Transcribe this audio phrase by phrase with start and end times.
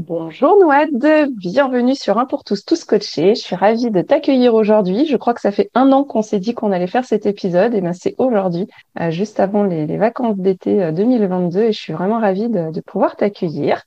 [0.00, 0.88] Bonjour Nouad,
[1.36, 3.34] bienvenue sur Un pour tous, tous coachés.
[3.34, 5.04] Je suis ravie de t'accueillir aujourd'hui.
[5.04, 7.74] Je crois que ça fait un an qu'on s'est dit qu'on allait faire cet épisode
[7.74, 8.66] et ben c'est aujourd'hui,
[8.98, 13.14] euh, juste avant les, vacances d'été 2022 euh, et je suis vraiment ravie de pouvoir
[13.14, 13.82] t'accueillir.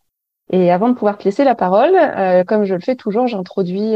[0.51, 3.95] Et avant de pouvoir te laisser la parole, euh, comme je le fais toujours, j'introduis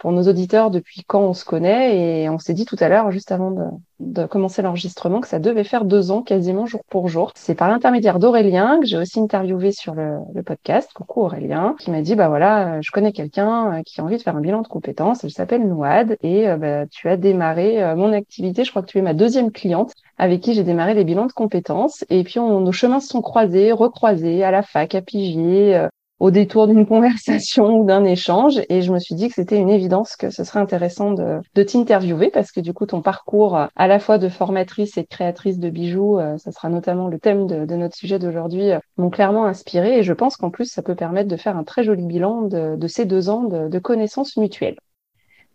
[0.00, 2.24] pour nos auditeurs depuis quand on se connaît.
[2.24, 5.64] Et on s'est dit tout à l'heure, juste avant de, commencer l'enregistrement, que ça devait
[5.64, 7.32] faire deux ans quasiment jour pour jour.
[7.34, 10.90] C'est par l'intermédiaire d'Aurélien que j'ai aussi interviewé sur le, le, podcast.
[10.94, 14.22] Coucou Aurélien, qui m'a dit bah voilà, euh, je connais quelqu'un qui a envie de
[14.22, 15.24] faire un bilan de compétences.
[15.24, 18.64] Elle s'appelle Nouad et bah, tu as démarré mon activité.
[18.64, 21.32] Je crois que tu es ma deuxième cliente avec qui j'ai démarré les bilans de
[21.32, 22.04] compétences.
[22.10, 25.88] Et puis nos chemins se sont croisés, recroisés à la fac, à Pigier, euh,
[26.20, 28.60] au détour d'une conversation ou d'un échange.
[28.68, 31.62] Et je me suis dit que c'était une évidence que ce serait intéressant de, de
[31.62, 35.58] t'interviewer parce que du coup ton parcours à la fois de formatrice et de créatrice
[35.58, 39.46] de bijoux, euh, ça sera notamment le thème de, notre sujet d'aujourd'hui, euh, m'ont clairement
[39.46, 39.98] inspiré.
[39.98, 42.76] Et je pense qu'en plus ça peut permettre de faire un très joli bilan de,
[42.76, 44.76] de ces deux ans de, de connaissances mutuelles.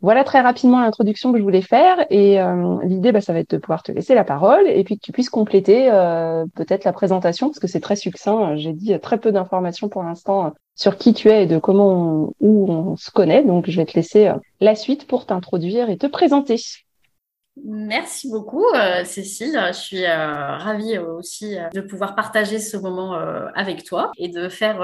[0.03, 3.51] Voilà très rapidement l'introduction que je voulais faire et euh, l'idée, bah, ça va être
[3.51, 6.91] de pouvoir te laisser la parole et puis que tu puisses compléter euh, peut-être la
[6.91, 8.57] présentation parce que c'est très succinct.
[8.57, 12.47] J'ai dit très peu d'informations pour l'instant sur qui tu es et de comment on,
[12.47, 13.45] on se connaît.
[13.45, 16.57] Donc, je vais te laisser euh, la suite pour t'introduire et te présenter.
[17.61, 19.59] Merci beaucoup, euh, Cécile.
[19.67, 23.13] Je suis euh, ravie aussi euh, de pouvoir partager ce moment
[23.53, 24.77] avec toi et de faire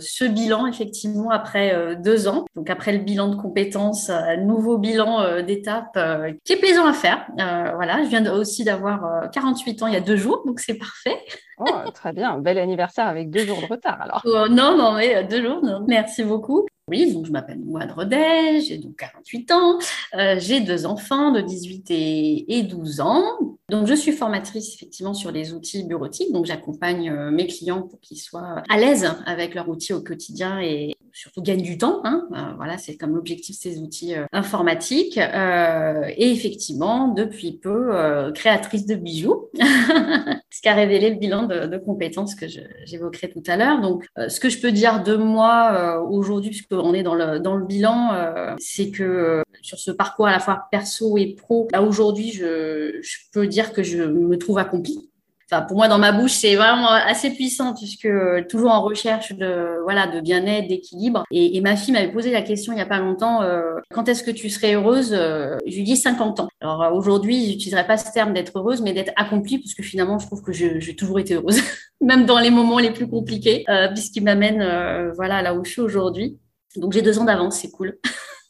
[0.00, 2.44] ce bilan effectivement après deux ans.
[2.54, 5.98] Donc après le bilan de compétences, nouveau bilan d'étape
[6.44, 7.26] qui est plaisant à faire.
[7.36, 11.18] voilà, je viens aussi d'avoir 48 ans il y a deux jours, donc c'est parfait.
[11.58, 14.22] Oh, très bien, bel anniversaire avec deux jours de retard alors.
[14.24, 15.84] Oh, non, non, mais deux jours, non.
[15.86, 16.66] merci beaucoup.
[16.88, 19.78] Oui, donc je m'appelle Mouad Rodet, j'ai donc 48 ans,
[20.16, 23.22] euh, j'ai deux enfants de 18 et, et, 12 ans.
[23.70, 28.00] Donc je suis formatrice effectivement sur les outils bureautiques, donc j'accompagne euh, mes clients pour
[28.00, 32.00] qu'ils soient à l'aise avec leurs outils au quotidien et surtout gagnent du temps.
[32.04, 32.26] Hein.
[32.34, 35.16] Euh, voilà, c'est comme l'objectif de ces outils informatiques.
[35.16, 42.34] et effectivement, depuis peu, créatrice de bijoux, ce qui a révélé le bilan de, compétences
[42.34, 42.46] que
[42.84, 43.80] j'évoquerai tout à l'heure.
[43.80, 47.56] Donc ce que je peux dire de moi aujourd'hui, puisque on est dans le, dans
[47.56, 51.68] le bilan, euh, c'est que euh, sur ce parcours à la fois perso et pro,
[51.72, 55.10] là aujourd'hui, je, je peux dire que je me trouve accomplie
[55.50, 59.32] Enfin, pour moi, dans ma bouche, c'est vraiment assez puissant puisque euh, toujours en recherche
[59.32, 61.24] de voilà de bien-être, d'équilibre.
[61.30, 64.08] Et, et, ma fille m'avait posé la question il y a pas longtemps euh, quand
[64.08, 66.48] est-ce que tu serais heureuse euh, Je lui dis 50 ans.
[66.60, 70.18] Alors euh, aujourd'hui, j'utiliserai pas ce terme d'être heureuse, mais d'être accomplie parce que finalement,
[70.18, 71.60] je trouve que j'ai toujours été heureuse,
[72.00, 76.38] même dans les moments les plus compliqués, puisqu'il m'amène voilà là où je suis aujourd'hui.
[76.76, 77.98] Donc j'ai deux ans d'avance, c'est cool.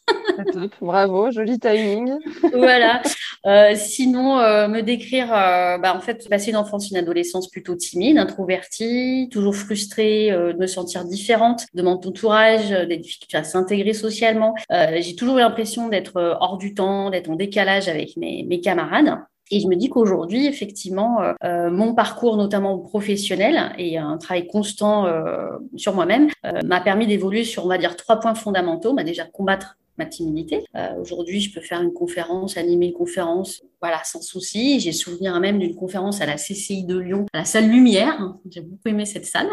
[0.81, 2.17] Bravo, joli timing.
[2.53, 3.01] voilà.
[3.45, 7.75] Euh, sinon, euh, me décrire, euh, bah, en fait, passer une enfance, une adolescence plutôt
[7.75, 13.93] timide, introvertie, toujours frustrée de me sentir différente de mon entourage, des difficultés à s'intégrer
[13.93, 14.55] socialement.
[14.69, 19.17] J'ai toujours eu l'impression d'être hors du temps, d'être en décalage avec mes, mes camarades.
[19.51, 25.05] Et je me dis qu'aujourd'hui, effectivement, euh, mon parcours, notamment professionnel, et un travail constant
[25.05, 28.93] euh, sur moi-même, euh, m'a permis d'évoluer sur, on va dire, trois points fondamentaux.
[28.93, 30.65] Bah, déjà, combattre ma timidité.
[30.99, 34.79] Aujourd'hui, je peux faire une conférence, animer une conférence, voilà, sans souci.
[34.79, 38.35] J'ai souvenir même d'une conférence à la CCI de Lyon, à la salle Lumière.
[38.49, 39.49] J'ai beaucoup aimé cette salle.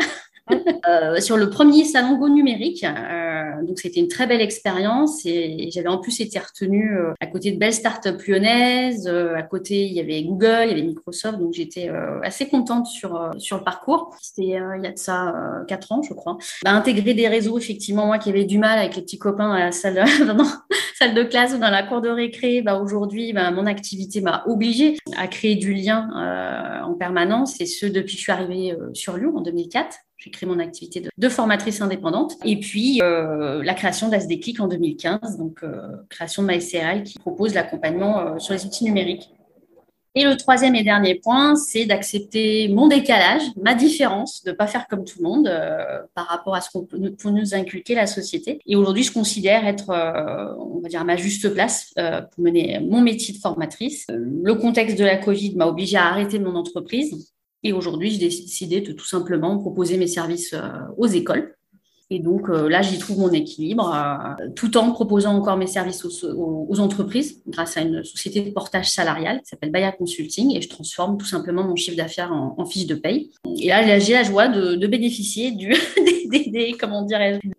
[0.88, 2.84] euh, sur le premier salon Go numérique.
[3.62, 7.58] donc c'était une très belle expérience et, j'avais en plus été retenue à côté de
[7.58, 9.08] belles startups lyonnaises.
[9.08, 11.90] à côté, il y avait Google, il y avait Microsoft, donc j'étais
[12.22, 14.14] assez contente sur sur le parcours.
[14.20, 15.34] C'était il y a de ça
[15.68, 16.38] quatre ans, je crois.
[16.64, 19.60] Bah, intégrer des réseaux, effectivement, moi qui avais du mal avec les petits copains à
[19.60, 20.04] la salle,
[20.98, 24.44] salle de classe ou dans la cour de récré, bah, aujourd'hui, bah, mon activité m'a
[24.46, 28.72] obligée à créer du lien euh, en permanence, et ce depuis que je suis arrivée
[28.72, 29.96] euh, sur Lyon en 2004.
[30.22, 32.34] J'ai créé mon activité de, formatrice indépendante.
[32.44, 35.64] Et puis, euh, la création d'ASDClick en 2015, donc
[36.08, 39.30] création de MyCRL qui propose l'accompagnement sur les outils numériques.
[40.14, 44.66] Et le troisième et dernier point, c'est d'accepter mon décalage, ma différence, de ne pas
[44.66, 48.06] faire comme tout le monde euh, par rapport à ce qu'on peut, nous inculquer la
[48.06, 48.58] société.
[48.66, 52.44] Et aujourd'hui, je considère être, euh, on va dire, à ma juste place euh, pour
[52.44, 54.06] mener mon métier de formatrice.
[54.10, 57.31] Le contexte de la Covid m'a obligée à arrêter mon entreprise.
[57.62, 60.54] Et aujourd'hui, j'ai décidé de tout simplement proposer mes services
[60.96, 61.56] aux écoles
[62.12, 66.04] et donc euh, là, j'y trouve mon équilibre, euh, tout en proposant encore mes services
[66.04, 70.68] aux, entreprises grâce à une société de portage salarial qui s'appelle Baya Consulting et je
[70.68, 73.30] transforme tout simplement mon chiffre d'affaires en, fiche de paye.
[73.58, 75.74] Et là, j'ai la joie de, bénéficier du,
[76.30, 77.06] des, comment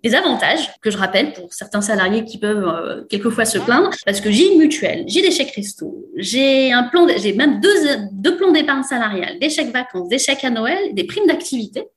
[0.03, 4.21] des avantages que je rappelle pour certains salariés qui peuvent euh, quelquefois se plaindre parce
[4.21, 8.51] que j'ai une mutuelle, j'ai des chèques resto, j'ai un plan, j'ai même deux plans
[8.51, 11.87] d'épargne salariale, des chèques vacances, des chèques à Noël, des primes d'activité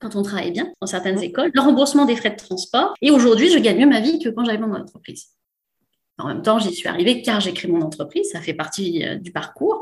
[0.00, 2.94] quand on travaille bien dans certaines écoles, le remboursement des frais de transport.
[3.02, 5.28] Et aujourd'hui, je gagne mieux ma vie que quand j'avais mon entreprise.
[6.18, 9.16] En même temps, j'y suis arrivée car j'ai créé mon entreprise, ça fait partie euh,
[9.16, 9.80] du parcours.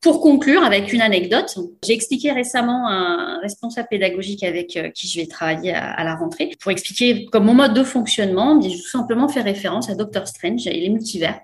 [0.00, 5.08] Pour conclure avec une anecdote, j'ai expliqué récemment à un responsable pédagogique avec euh, qui
[5.08, 8.88] je vais travailler à, la rentrée pour expliquer comme mon mode de fonctionnement, j'ai tout
[8.88, 11.40] simplement fait référence à Doctor Strange et les multivers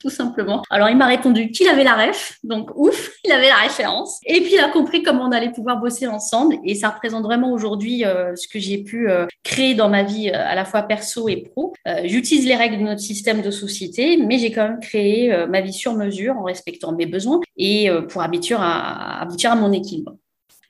[0.00, 0.62] tout simplement.
[0.70, 4.18] Alors il m'a répondu qu'il avait la ref, donc ouf, il avait la référence.
[4.24, 6.56] Et puis il a compris comment on allait pouvoir bosser ensemble.
[6.64, 10.30] Et ça représente vraiment aujourd'hui euh, ce que j'ai pu euh, créer dans ma vie
[10.30, 11.74] euh, à la fois perso et pro.
[12.04, 15.72] J'utilise les règles de notre système de société, mais j'ai quand même créé ma vie
[15.72, 20.16] sur mesure en respectant mes besoins et pour aboutir à, aboutir à mon équilibre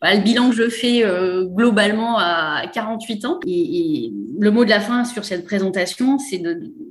[0.03, 3.41] le bilan que je fais euh, globalement à 48 ans.
[3.47, 6.43] Et, le mot de la fin sur cette présentation, c'est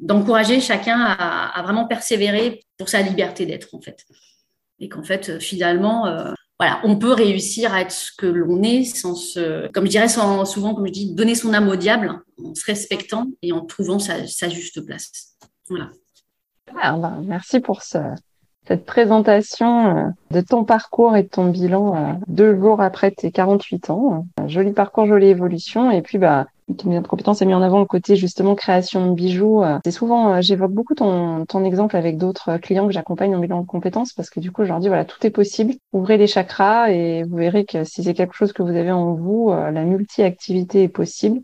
[0.01, 4.05] d'encourager chacun à, vraiment persévérer pour sa liberté d'être, en fait.
[4.79, 8.83] Et qu'en fait, finalement, euh, voilà, on peut réussir à être ce que l'on est
[8.83, 12.53] sans se, comme je dirais souvent, comme je dis, donner son âme au diable en
[12.53, 15.35] se respectant et en trouvant sa, juste place.
[15.69, 15.89] Voilà.
[16.79, 17.97] Ah, bah, merci pour ce,
[18.69, 23.31] cette présentation euh, de ton parcours et de ton bilan euh, deux jours après tes
[23.31, 24.27] 48 ans.
[24.45, 25.89] Joli parcours, jolie évolution.
[25.89, 29.63] Et puis, bah, de compétences a mis en avant le côté justement création de bijoux.
[29.63, 33.61] Euh, c'est souvent, j'évoque beaucoup ton, ton exemple avec d'autres clients que j'accompagne en bilan
[33.61, 35.73] de compétences parce que du coup, je leur dis voilà, tout est possible.
[35.91, 39.15] Ouvrez les chakras et vous verrez que si c'est quelque chose que vous avez en
[39.15, 41.41] vous, la multi-activité est possible.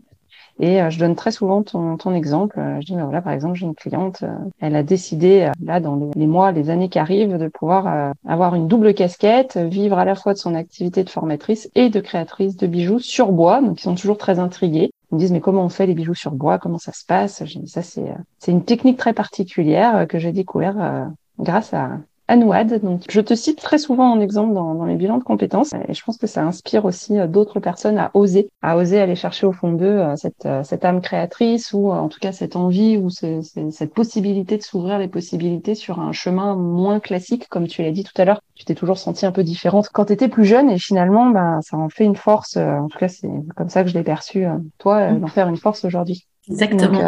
[0.58, 2.58] Et euh, je donne très souvent ton, ton exemple.
[2.58, 5.80] Euh, je dis, mais voilà, par exemple, j'ai une cliente, euh, elle a décidé, là,
[5.80, 10.04] dans les, mois, les années qui arrivent, de pouvoir avoir une double casquette, vivre à
[10.04, 13.60] la fois de son activité de formatrice et de créatrice de bijoux sur bois.
[13.60, 14.90] Donc, ils sont toujours très intrigués.
[15.10, 16.58] Ils me disent, mais comment on fait les bijoux sur bois?
[16.58, 17.44] Comment ça se passe?
[17.44, 22.80] J'ai dit, ça, c'est, c'est une technique très particulière que j'ai découvert grâce à, Anouad.
[22.82, 25.94] Donc, je te cite très souvent en exemple dans, dans, les bilans de compétences et
[25.94, 29.46] je pense que ça inspire aussi euh, d'autres personnes à oser, à oser aller chercher
[29.46, 32.96] au fond d'eux euh, cette, euh, cette âme créatrice ou en tout cas cette envie
[32.96, 37.92] ou cette possibilité de s'ouvrir les possibilités sur un chemin moins classique, comme tu l'as
[37.92, 38.40] dit tout à l'heure.
[38.54, 41.60] Tu t'es toujours sentie un peu différente quand tu étais plus jeune et finalement, ben,
[41.62, 42.56] ça en fait une force.
[42.56, 44.46] En tout cas, c'est comme ça que je l'ai perçu,
[44.78, 46.26] toi, d'en faire une force aujourd'hui.
[46.48, 47.02] Exactement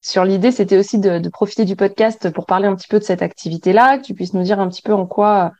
[0.00, 3.22] sur l'idée, c'était aussi de, profiter du podcast pour parler un petit peu de cette
[3.22, 5.52] activité-là, que tu puisses nous dire un petit peu en quoi,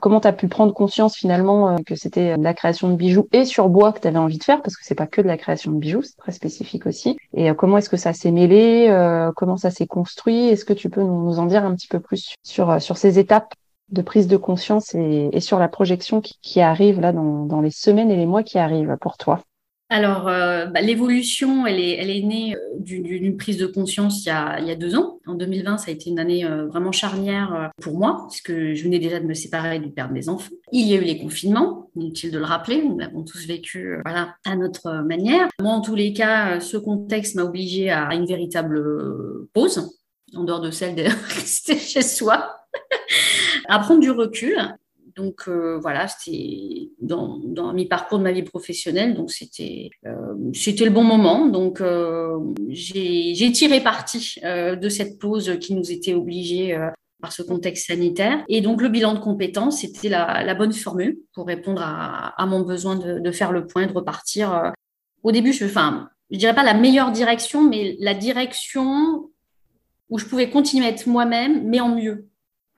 [0.00, 3.28] comment tu as pu prendre conscience finalement euh, que c'était de la création de bijoux
[3.32, 5.26] et sur bois que tu avais envie de faire, parce que c'est pas que de
[5.26, 7.18] la création de bijoux, c'est très spécifique aussi.
[7.34, 10.48] Et euh, comment est-ce que ça s'est mêlé, euh, comment ça s'est construit?
[10.48, 13.52] Est-ce que tu peux nous, en dire un petit peu plus sur, sur ces étapes
[13.90, 18.10] de prise de conscience et, sur la projection qui, arrive là dans, dans les semaines
[18.10, 19.42] et les mois qui arrivent pour toi?
[19.92, 24.74] Alors, euh, bah, l'évolution, elle est, née euh, d'une prise de conscience il y, a,
[24.74, 25.18] deux ans.
[25.26, 28.98] En 2020, ça a été une année euh, vraiment charnière pour moi, puisque je venais
[28.98, 30.50] déjà de me séparer du père de mes enfants.
[30.72, 34.56] Il y a eu les confinements, inutile de le rappeler, nous l'avons tous vécu à
[34.56, 35.48] notre manière.
[35.60, 39.98] Moi, en tous les cas, ce contexte m'a obligée à une véritable pause,
[40.34, 41.02] en dehors de celle de
[41.34, 42.56] rester chez soi,
[43.68, 44.56] à prendre du recul
[45.16, 50.34] donc euh, voilà, c'était dans, dans mes parcours de ma vie professionnelle, donc c'était euh,
[50.52, 51.46] c'était le bon moment.
[51.46, 52.38] Donc euh,
[52.68, 56.76] j'ai tiré parti de cette pause qui nous était obligée
[57.22, 58.44] par ce contexte sanitaire.
[58.48, 62.96] Et donc, le bilan de compétences, c'était la, bonne formule pour répondre à, mon besoin
[62.96, 64.52] de, faire le point, de repartir.
[64.52, 64.70] Euh,
[65.22, 69.30] au début, je, enfin, je dirais pas la meilleure direction, mais la direction
[70.10, 72.28] où je pouvais continuer à être moi-même, mais en mieux.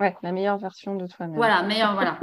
[0.04, 1.36] Ouais, la meilleure version de toi-même.
[1.36, 2.20] Voilà, meilleure, voilà.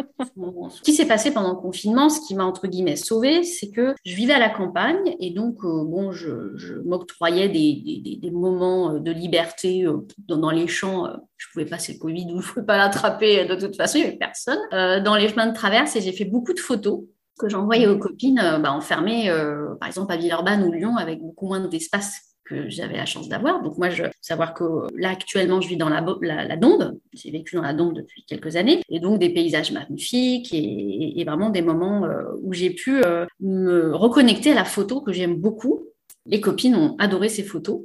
[0.70, 3.96] ce qui s'est passé pendant le confinement, ce qui m'a entre guillemets sauvé, c'est que
[4.06, 9.00] je vivais à la campagne et donc, euh, bon, je, m'octroyais des, des, moments euh,
[9.00, 11.08] de liberté euh, dans, les champs.
[11.38, 14.02] je pouvais passer le Covid ou je ne pouvais pas l'attraper de toute façon, il
[14.02, 14.60] n'y avait personne.
[14.72, 17.02] dans les chemins de traverse et j'ai fait beaucoup de photos
[17.40, 19.34] que j'envoyais aux copines bah, enfermées,
[19.80, 22.31] par exemple à Villeurbanne ou Lyon, avec beaucoup moins d'espace
[22.68, 23.62] j'avais la chance d'avoir.
[23.62, 24.64] Donc moi, je savoir que
[24.96, 26.98] là actuellement, je vis dans la, la, Dombe.
[27.14, 31.50] J'ai vécu dans la Dombe depuis quelques années, et donc des paysages magnifiques et, vraiment
[31.52, 35.84] des moments euh, où j'ai pu euh, me reconnecter à la photo que j'aime beaucoup.
[36.26, 37.82] Les copines ont adoré ces photos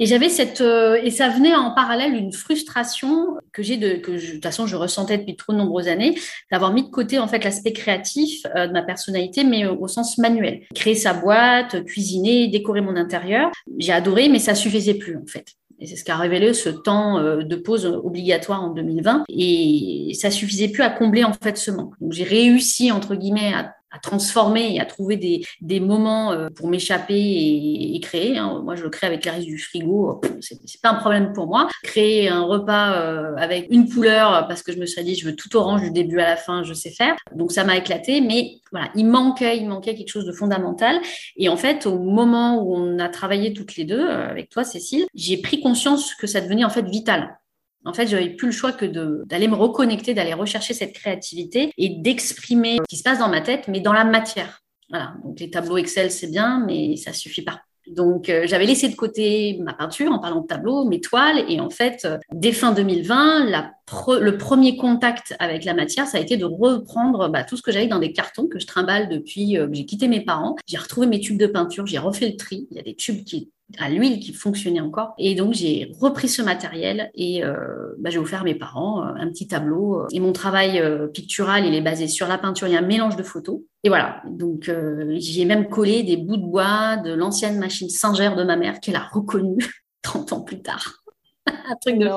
[0.00, 4.10] et j'avais cette euh, et ça venait en parallèle une frustration que j'ai de que
[4.10, 6.18] de toute façon je ressentais depuis trop de nombreuses années
[6.50, 10.18] d'avoir mis de côté en fait l'aspect créatif euh, de ma personnalité mais au sens
[10.18, 10.62] manuel.
[10.74, 15.54] Créer sa boîte, cuisiner, décorer mon intérieur, j'ai adoré mais ça suffisait plus en fait.
[15.80, 19.24] Et c'est ce qu'a révélé ce temps euh, de pause obligatoire en 2020.
[19.30, 21.94] Et ça suffisait plus à combler en fait ce manque.
[22.00, 26.48] Donc j'ai réussi entre guillemets à à transformer et à trouver des, des moments euh,
[26.50, 28.38] pour m'échapper et, et, créer.
[28.38, 28.60] Hein.
[28.64, 31.68] Moi, je le crée avec la reste du frigo, c'est pas un problème pour moi.
[31.82, 35.36] Créer un repas euh, avec une couleur parce que je me suis dit je veux
[35.36, 37.16] tout orange du début à la fin, je sais faire.
[37.34, 41.00] Donc ça m'a éclaté, mais voilà, il manquait, il manquait quelque chose de fondamental.
[41.36, 44.64] Et en fait, au moment où on a travaillé toutes les deux euh, avec toi,
[44.64, 47.39] Cécile, j'ai pris conscience que ça devenait en fait vital.
[47.84, 48.86] En fait, j'avais plus le choix que
[49.24, 53.40] d'aller me reconnecter, d'aller rechercher cette créativité et d'exprimer ce qui se passe dans ma
[53.40, 54.60] tête, mais dans la matière.
[54.90, 55.14] Voilà.
[55.24, 57.60] Donc les tableaux Excel, c'est bien, mais ça suffit pas.
[57.86, 61.60] Donc euh, j'avais laissé de côté ma peinture en parlant de tableaux, mes toiles, et
[61.60, 63.72] en fait, euh, dès fin 2020, la
[64.20, 67.72] le premier contact avec la matière, ça a été de reprendre bah, tout ce que
[67.72, 70.54] j'avais dans des cartons que je trimballe depuis euh, que j'ai quitté mes parents.
[70.66, 72.68] J'ai retrouvé mes tubes de peinture, j'ai refait le tri.
[72.70, 75.14] Il y a des tubes qui à l'huile qui fonctionnaient encore.
[75.18, 79.12] Et donc, j'ai repris ce matériel et euh, bah, j'ai offert à mes parents euh,
[79.16, 80.06] un petit tableau.
[80.12, 82.66] Et mon travail pictural, il est basé sur la peinture.
[82.66, 83.60] Il y a un mélange de photos.
[83.84, 84.22] Et voilà.
[84.26, 84.70] Donc,
[85.16, 88.96] j'ai même collé des bouts de bois de l'ancienne machine Singer de ma mère qu'elle
[88.96, 91.02] a reconnue 30 ans plus tard.
[91.46, 92.08] un truc de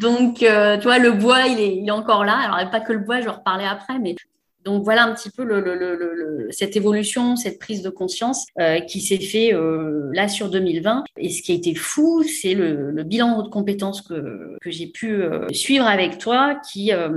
[0.00, 2.36] donc, euh, tu vois, le bois, il est, il est encore là.
[2.36, 4.14] Alors, pas que le bois, je reparler après, mais
[4.64, 8.80] donc voilà un petit peu le, le, le, cette évolution, cette prise de conscience euh,
[8.80, 11.04] qui s'est fait euh, là sur 2020.
[11.16, 15.22] Et ce qui a été fou, c'est le, bilan de compétences que, que j'ai pu
[15.22, 17.10] euh, suivre avec toi, qui a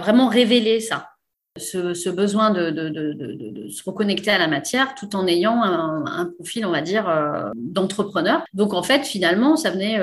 [0.00, 1.08] vraiment révélé ça.
[1.58, 5.62] Ce, ce besoin de, de, de, de, se reconnecter à la matière tout en ayant
[5.62, 7.10] un, un profil, on va dire,
[7.54, 8.44] d'entrepreneur.
[8.52, 9.98] Donc en fait, finalement, ça venait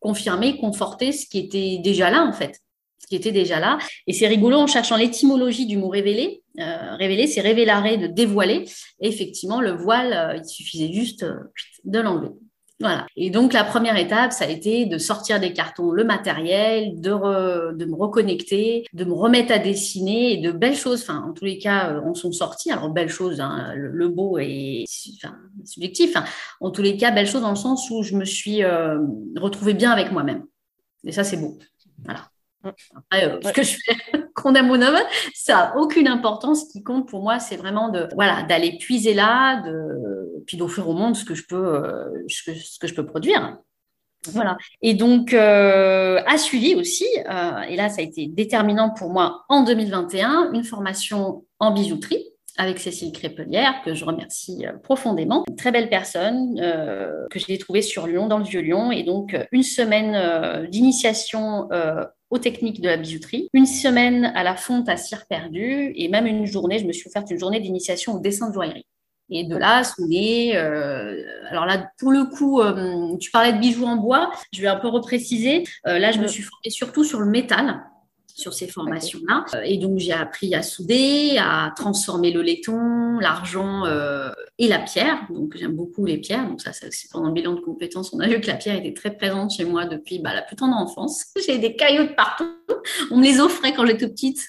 [0.00, 2.60] confirmer, conforter ce qui était déjà là, en fait.
[3.08, 3.78] Qui était déjà là.
[4.06, 6.42] Et c'est rigolo en cherchant l'étymologie du mot révélé.
[6.60, 8.64] Euh, révéler, c'est révéler, de dévoiler.
[9.00, 11.34] Et effectivement, le voile, euh, il suffisait juste euh,
[11.84, 12.30] de l'enlever.
[12.80, 13.06] Voilà.
[13.16, 17.72] Et donc, la première étape, ça a été de sortir des cartons le matériel, de,
[17.72, 21.02] de me reconnecter, de me remettre à dessiner et de belles choses.
[21.02, 22.72] Enfin, en tous les cas, on sont sortis.
[22.72, 24.84] Alors, belles choses, hein, le, beau est
[25.64, 26.16] subjectif.
[26.16, 26.24] Hein.
[26.60, 28.62] En tous les cas, belles choses dans le sens où je me suis
[29.36, 30.44] retrouvée bien avec moi-même.
[31.04, 31.56] Et ça, c'est beau.
[32.04, 32.28] Voilà.
[33.14, 33.96] Euh, ce que je fais,
[34.34, 34.92] qu'on aime ou non,
[35.34, 36.66] ça n'a aucune importance.
[36.66, 39.62] Ce qui compte pour moi, c'est vraiment de voilà d'aller puiser là,
[40.46, 42.52] puis d'offrir au monde ce que je peux euh, ce,
[42.86, 43.58] je peux produire.
[44.28, 44.56] Voilà.
[44.80, 49.44] Et donc, euh, a suivi aussi, euh, et là, ça a été déterminant pour moi
[49.50, 52.24] en 2021, une formation en bijouterie
[52.56, 55.44] avec Cécile Crépelière, que je remercie profondément.
[55.48, 56.54] Une très belle personne
[57.28, 58.92] que j'ai trouvée sur Lyon, dans le Vieux-Lyon.
[58.92, 61.68] Et donc, une semaine d'initiation
[62.34, 66.26] aux techniques de la bijouterie, une semaine à la fonte à cire perdu et même
[66.26, 68.86] une journée, je me suis offerte une journée d'initiation au dessin de joaillerie.
[69.30, 70.56] Et de là, sont nés.
[70.56, 74.30] Euh, alors là, pour le coup, euh, tu parlais de bijoux en bois.
[74.52, 75.64] Je vais un peu repréciser.
[75.86, 77.80] Euh, là, je me suis formée surtout sur le métal
[78.34, 79.44] sur ces formations-là.
[79.54, 84.80] Euh, et donc, j'ai appris à souder, à transformer le laiton, l'argent euh, et la
[84.80, 85.26] pierre.
[85.30, 86.46] Donc, j'aime beaucoup les pierres.
[86.48, 88.76] Donc, ça, c'est aussi pendant le bilan de compétences, on a vu que la pierre
[88.76, 91.26] était très présente chez moi depuis bah, la plus tendre enfance.
[91.46, 92.50] J'ai des cailloux de partout.
[93.10, 94.44] On me les offrait quand j'étais petite.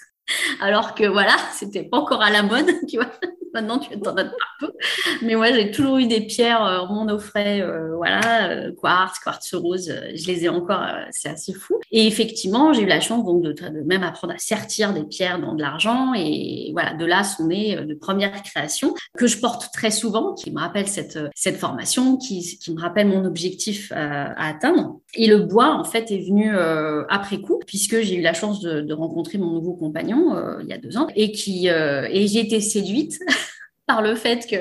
[0.59, 3.11] Alors que voilà, c'était pas encore à la mode, tu vois.
[3.55, 4.25] Maintenant, tu t'en as
[4.59, 4.71] peu.
[5.21, 9.93] Mais moi, j'ai toujours eu des pierres en monofrais, voilà, quartz, quartz rose.
[10.13, 11.79] Je les ai encore, c'est assez fou.
[11.91, 15.39] Et effectivement, j'ai eu la chance donc de, de, même apprendre à sertir des pierres
[15.39, 16.13] dans de l'argent.
[16.13, 20.51] Et voilà, de là sont nées de premières créations que je porte très souvent, qui
[20.51, 24.99] me rappellent cette, cette formation, qui, qui me rappellent mon objectif à atteindre.
[25.13, 26.53] Et le bois, en fait, est venu
[27.09, 30.67] après coup, puisque j'ai eu la chance de, de rencontrer mon nouveau compagnon euh, il
[30.67, 33.19] y a deux ans et qui euh, et j'ai été séduite
[33.87, 34.55] par le fait que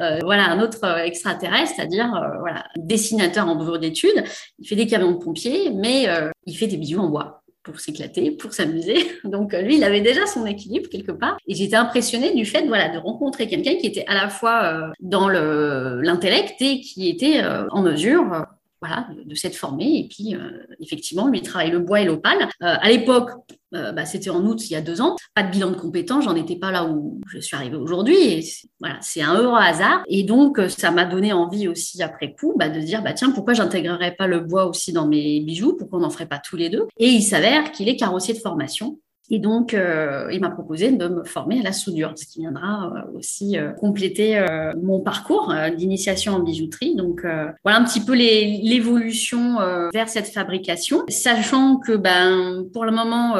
[0.00, 2.08] euh, voilà un autre extraterrestre, c'est-à-dire
[2.40, 4.24] voilà dessinateur en bureau d'études,
[4.58, 6.08] il fait des camions de pompiers, mais
[6.46, 8.96] il fait des bijoux en bois pour s'éclater, pour s'amuser.
[9.24, 11.36] Donc lui, il avait déjà son équilibre quelque part.
[11.48, 15.28] Et j'étais impressionnée du fait voilà de rencontrer quelqu'un qui était à la fois dans
[15.28, 18.46] l'intellect et qui était en mesure
[18.80, 19.98] voilà, de, s'être formé.
[19.98, 22.48] Et puis, euh, effectivement, lui travaille le bois et l'opale.
[22.62, 23.30] Euh, à l'époque,
[23.74, 25.16] euh, bah, c'était en août il y a deux ans.
[25.34, 28.16] Pas de bilan de compétences, j'en étais pas là où je suis arrivée aujourd'hui.
[28.16, 28.44] Et
[28.80, 30.02] voilà, c'est un heureux hasard.
[30.08, 33.54] Et donc, ça m'a donné envie aussi après coup bah, de dire, bah tiens, pourquoi
[33.54, 35.74] j'intégrerais pas le bois aussi dans mes bijoux?
[35.76, 36.86] Pourquoi on n'en ferait pas tous les deux?
[36.98, 38.98] Et il s'avère qu'il est carrossier de formation.
[39.28, 42.92] Et donc, euh, il m'a proposé de me former à la soudure, ce qui viendra
[42.94, 44.44] euh, aussi euh, compléter
[44.82, 46.94] mon parcours d'initiation en bijouterie.
[46.94, 47.22] Donc,
[47.64, 49.56] voilà un petit peu l'évolution
[49.92, 53.34] vers cette fabrication, sachant que ben, pour le moment,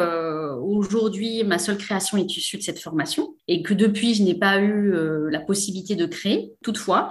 [0.62, 4.58] aujourd'hui, ma seule création est issue de cette formation et que depuis, je n'ai pas
[4.60, 4.94] eu
[5.30, 6.52] la possibilité de créer.
[6.62, 7.10] Toutefois,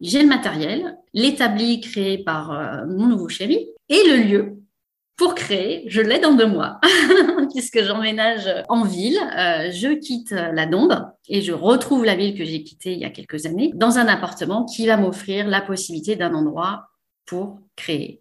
[0.00, 4.61] j'ai le matériel, l'établi créé par mon nouveau chéri et le lieu
[5.22, 6.80] pour créer, je l'ai dans deux mois,
[7.52, 12.44] puisque j'emménage en ville, euh, je quitte la Dombe et je retrouve la ville que
[12.44, 16.16] j'ai quittée il y a quelques années dans un appartement qui va m'offrir la possibilité
[16.16, 16.88] d'un endroit
[17.24, 18.20] pour créer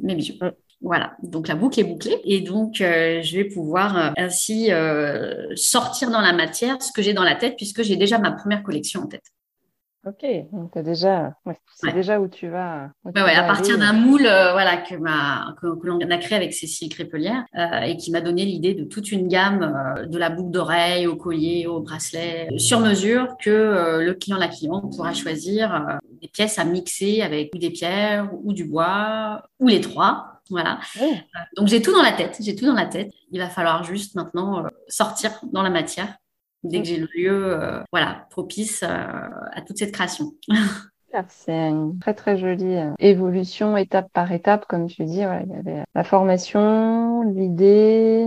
[0.00, 0.34] mes bijoux.
[0.40, 0.52] Mm.
[0.82, 4.70] Voilà, donc la boucle est bouclée et donc euh, je vais pouvoir euh, ainsi
[5.56, 8.62] sortir dans la matière ce que j'ai dans la tête puisque j'ai déjà ma première
[8.62, 9.32] collection en tête.
[10.06, 11.34] Ok, donc déjà,
[11.74, 12.90] c'est déjà où tu vas.
[13.04, 17.80] à partir d'un moule, euh, voilà, que, que, l'on a créé avec Cécile Crépelière euh,
[17.80, 21.16] et qui m'a donné l'idée de toute une gamme euh, de la boucle d'oreille au
[21.16, 26.64] collier, au bracelet, sur mesure que le client, la cliente pourra choisir des pièces à
[26.64, 30.40] mixer avec ou des pierres ou du bois ou les trois.
[30.48, 30.78] Voilà.
[31.56, 33.10] donc j'ai tout dans la tête, j'ai tout dans la tête.
[33.32, 36.16] Il va falloir juste maintenant sortir dans la matière
[36.66, 38.88] dès que j'ai le lieu euh, voilà, propice euh,
[39.52, 40.32] à toute cette création.
[41.28, 45.20] C'est une très très jolie euh, évolution étape par étape, comme tu dis.
[45.20, 48.26] il y avait la formation, l'idée,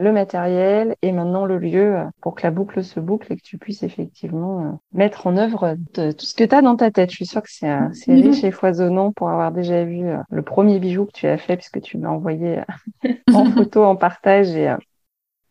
[0.00, 3.58] le matériel et maintenant le lieu pour que la boucle se boucle et que tu
[3.58, 7.10] puisses effectivement mettre en œuvre tout ce que tu as dans ta tête.
[7.10, 11.06] Je suis sûre que c'est riche et foisonnant pour avoir déjà vu le premier bijou
[11.06, 12.60] que tu as fait puisque tu m'as envoyé
[13.34, 14.74] en photo en partage et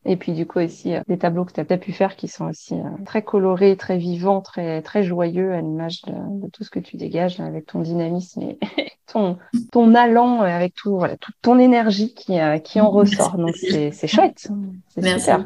[0.03, 2.46] et puis du coup aussi euh, des tableaux que tu as pu faire qui sont
[2.50, 6.79] aussi euh, très colorés, très vivants, très très joyeux à l'image de, tout ce que
[6.79, 8.59] tu dégages avec ton dynamisme et
[9.05, 9.37] ton
[9.72, 13.37] ton allant euh, avec tout voilà toute ton énergie qui qui en ressort.
[13.37, 14.50] Donc c'est c'est chouette.
[14.90, 15.46] C'est super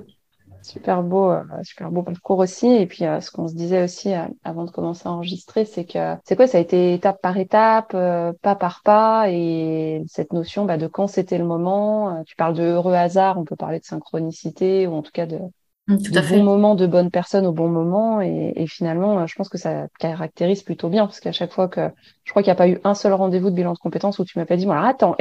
[0.66, 2.68] super beau, euh, super beau parcours aussi.
[2.68, 5.86] Et puis, euh, ce qu'on se disait aussi euh, avant de commencer à enregistrer, c'est
[5.86, 10.66] que c'est quoi Ça a été étape par étape, pas par pas, et cette notion
[10.66, 12.24] bah, de quand c'était le moment.
[12.26, 15.40] tu parles de heureux hasard, on peut parler de synchronicité, ou en tout cas de,
[15.88, 18.22] mmh, tout bon moment, de bonne personne au bon moment.
[18.22, 21.90] Et, et, finalement, je pense que ça caractérise plutôt bien, parce qu'à chaque fois que
[22.24, 24.26] je crois qu'il n'y a pas eu un seul rendez-vous de bilan de compétences où
[24.26, 25.16] tu m'as pas dit, bon alors attends,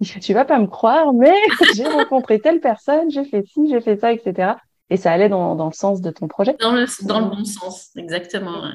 [0.22, 1.34] tu vas pas me croire, mais
[1.74, 4.52] j'ai rencontré telle personne, j'ai fait ci, j'ai fait ça, etc.
[4.90, 6.56] Et ça allait dans, dans le sens de ton projet.
[6.60, 8.62] Dans le, dans le bon sens, exactement.
[8.62, 8.74] Ouais.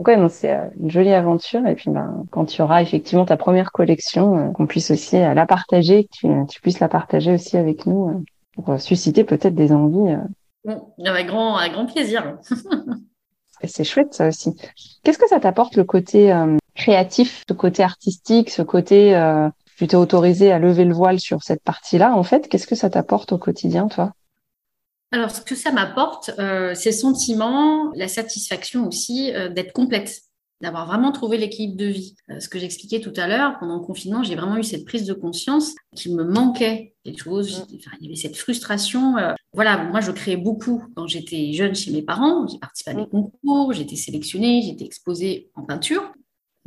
[0.00, 1.66] Donc ouais, c'est euh, une jolie aventure.
[1.66, 5.34] Et puis ben, quand tu auras effectivement ta première collection, euh, qu'on puisse aussi euh,
[5.34, 9.72] la partager, que tu, tu, puisses la partager aussi avec nous pour susciter peut-être des
[9.72, 10.16] envies.
[11.04, 12.38] avec grand, avec grand plaisir.
[13.64, 14.56] C'est chouette ça aussi.
[15.02, 16.34] Qu'est-ce que ça t'apporte le côté
[16.74, 19.12] créatif, ce côté artistique, ce côté
[19.80, 22.90] tu t'es autorisé à lever le voile sur cette partie-là, en fait, qu'est-ce que ça
[22.90, 24.12] t'apporte au quotidien, toi?
[25.10, 30.20] Alors, ce que ça m'apporte, euh, c'est le sentiment, la satisfaction aussi euh, d'être complète,
[30.60, 32.14] d'avoir vraiment trouvé l'équilibre de vie.
[32.28, 35.06] Euh, ce que j'expliquais tout à l'heure, pendant le confinement, j'ai vraiment eu cette prise
[35.06, 37.60] de conscience qu'il me manquait quelque chose.
[37.60, 37.76] Mm.
[38.00, 39.14] il y avait cette frustration.
[39.54, 42.46] voilà, moi, je créais beaucoup quand j'étais jeune chez mes parents.
[42.46, 43.06] J'ai participé à des mm.
[43.06, 46.12] concours, été sélectionnée, été exposée en peinture.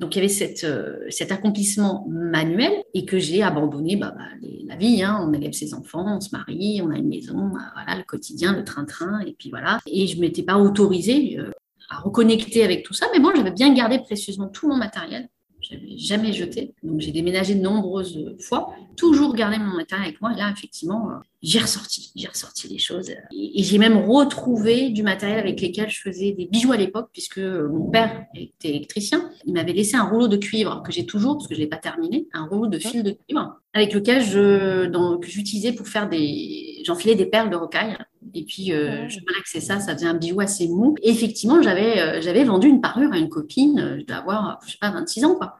[0.04, 4.26] Donc il y avait cette, euh, cet accomplissement manuel et que j'ai abandonné bah, bah,
[4.66, 5.02] la vie.
[5.02, 5.26] Hein.
[5.26, 8.52] on élève ses enfants, on se marie, on a une maison, bah, voilà, le quotidien,
[8.52, 9.80] le train-train, et puis voilà.
[9.88, 11.52] Et je m'étais pas autorisée euh,
[11.90, 15.30] à reconnecter avec tout ça, mais moi j'avais bien gardé précieusement tout mon matériel.
[15.62, 16.76] Je n'avais jamais jeté.
[16.84, 20.34] Donc j'ai déménagé de nombreuses fois, toujours gardé mon matériel avec moi.
[20.34, 21.14] Et là, effectivement, euh,
[21.44, 23.10] j'ai ressorti, j'ai ressorti les choses.
[23.10, 27.40] Et, j'ai même retrouvé du matériel avec lequel je faisais des bijoux à l'époque, puisque
[27.40, 29.30] mon père était électricien.
[29.46, 31.70] Il m'avait laissé un rouleau de cuivre que j'ai toujours, parce que je ne l'ai
[31.70, 36.08] pas terminé, un rouleau de fil de cuivre, avec lequel je, donc, j'utilisais pour faire
[36.08, 37.98] des, j'enfilais des perles de rocaille.
[38.34, 40.96] Et puis, euh, je malaxais ça, ça faisait un bijou assez mou.
[41.02, 44.60] Et effectivement, j'avais, euh, j'avais vendu une parure à une copine, euh, je dois avoir,
[44.66, 45.60] je sais pas, 26 ans, quoi.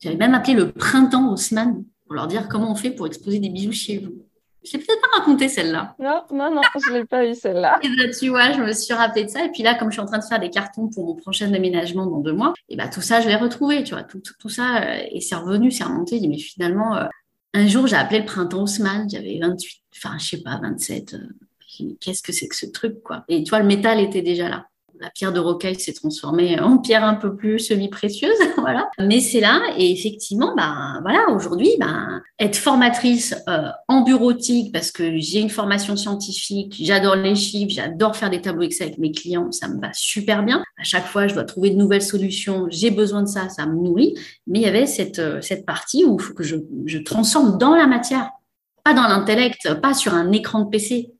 [0.00, 3.48] J'avais même appelé le printemps Haussmann pour leur dire comment on fait pour exposer des
[3.48, 4.24] bijoux chez vous.
[4.64, 5.94] Je l'ai peut-être pas raconté celle-là.
[5.98, 7.78] Non, non, non, je ne l'ai pas eu celle-là.
[7.82, 9.44] et là, tu vois, je me suis rappelé de ça.
[9.44, 11.50] Et puis là, comme je suis en train de faire des cartons pour mon prochain
[11.50, 14.48] déménagement dans deux mois, et bah, tout ça, je l'ai retrouvé, tu vois, tout, tout,
[14.48, 14.82] ça.
[14.82, 16.18] Euh, et c'est revenu, c'est remonté.
[16.26, 17.04] Mais finalement, euh,
[17.52, 21.14] un jour, j'ai appelé le printemps Haussmann, j'avais 28, enfin, je sais pas, 27.
[21.14, 23.24] Euh, qu'est-ce que c'est que ce truc, quoi.
[23.28, 24.66] Et tu vois, le métal était déjà là
[25.04, 28.88] la pierre de rocaille s'est transformée en pierre un peu plus semi-précieuse, voilà.
[28.98, 34.90] Mais c'est là, et effectivement, ben voilà, aujourd'hui, ben être formatrice euh, en bureautique parce
[34.90, 39.12] que j'ai une formation scientifique, j'adore les chiffres, j'adore faire des tableaux Excel avec mes
[39.12, 40.64] clients, ça me va super bien.
[40.78, 43.74] À chaque fois, je dois trouver de nouvelles solutions, j'ai besoin de ça, ça me
[43.74, 44.14] nourrit.
[44.46, 47.76] Mais il y avait cette euh, cette partie où il faut que je, transforme dans
[47.76, 48.30] la matière,
[48.84, 51.12] pas dans l'intellect, pas sur un écran de PC.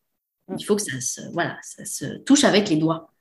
[0.56, 3.13] Il faut que ça se, voilà, ça se touche avec les doigts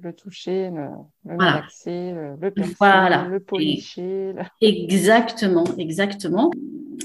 [0.00, 0.86] le toucher, le,
[1.26, 4.34] le relaxer, le, percer, le policher.
[4.60, 6.50] Exactement, exactement.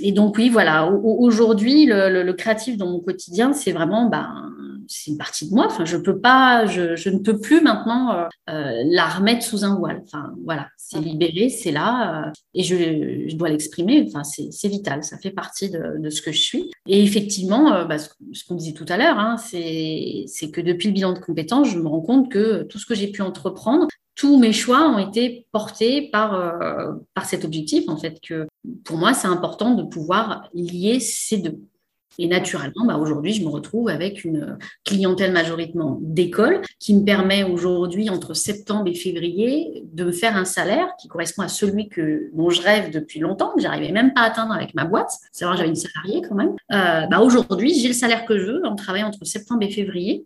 [0.02, 4.54] Et donc oui, voilà, aujourd'hui, le, le, créatif dans mon quotidien, c'est vraiment ben,
[4.88, 5.68] c'est une partie de moi.
[5.68, 9.64] Enfin, je peux pas, je, je ne peux plus maintenant euh, euh la remettre sous
[9.64, 10.02] un voile.
[10.06, 12.76] Enfin, voilà, c'est libéré, c'est là, euh, et je,
[13.28, 14.06] je dois l'exprimer.
[14.08, 16.72] Enfin, c'est vital, ça fait partie de, de, ce que je suis.
[16.88, 18.10] Et effectivement, euh, bah, ce,
[18.48, 21.88] qu'on disait tout à l'heure, hein, c'est que depuis le bilan de compétences, je me
[21.88, 26.10] rends compte que tout ce que j'ai pu entreprendre, tous mes choix ont été portés
[26.10, 28.48] par, euh, par cet objectif, en fait, que
[28.86, 31.60] pour moi, c'est important de pouvoir lier ces deux.
[32.18, 37.44] Et naturellement, bah, aujourd'hui, je me retrouve avec une clientèle majoritairement d'école qui me permet
[37.44, 42.30] aujourd'hui, entre septembre et février, de me faire un salaire qui correspond à celui que,
[42.34, 45.12] dont je rêve depuis longtemps, que j'arrivais même pas à atteindre avec ma boîte.
[45.42, 46.56] Vrai, j'avais une salariée quand même.
[46.72, 50.26] Euh, bah, aujourd'hui, j'ai le salaire que je veux en travaillant entre septembre et février.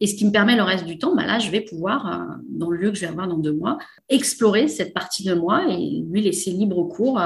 [0.00, 2.34] Et ce qui me permet le reste du temps, bah là, je vais pouvoir, euh,
[2.48, 5.64] dans le lieu que je vais avoir dans deux mois, explorer cette partie de moi
[5.68, 7.20] et lui laisser libre cours.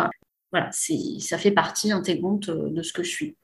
[0.52, 3.36] voilà, ça fait partie intégrante de ce que je suis.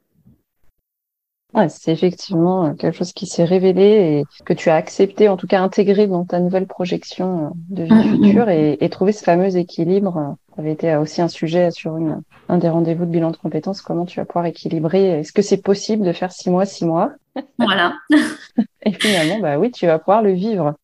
[1.55, 5.37] Ouais, c'est effectivement euh, quelque chose qui s'est révélé et que tu as accepté, en
[5.37, 8.25] tout cas intégré dans ta nouvelle projection euh, de vie mm-hmm.
[8.25, 10.17] future et, et trouver ce fameux équilibre.
[10.17, 13.37] Euh, ça avait été aussi un sujet sur une, un des rendez-vous de bilan de
[13.37, 13.83] compétences.
[13.83, 17.13] Comment tu vas pouvoir équilibrer Est-ce que c'est possible de faire six mois, six mois?
[17.59, 17.95] Voilà.
[18.83, 20.75] et finalement, bah oui, tu vas pouvoir le vivre.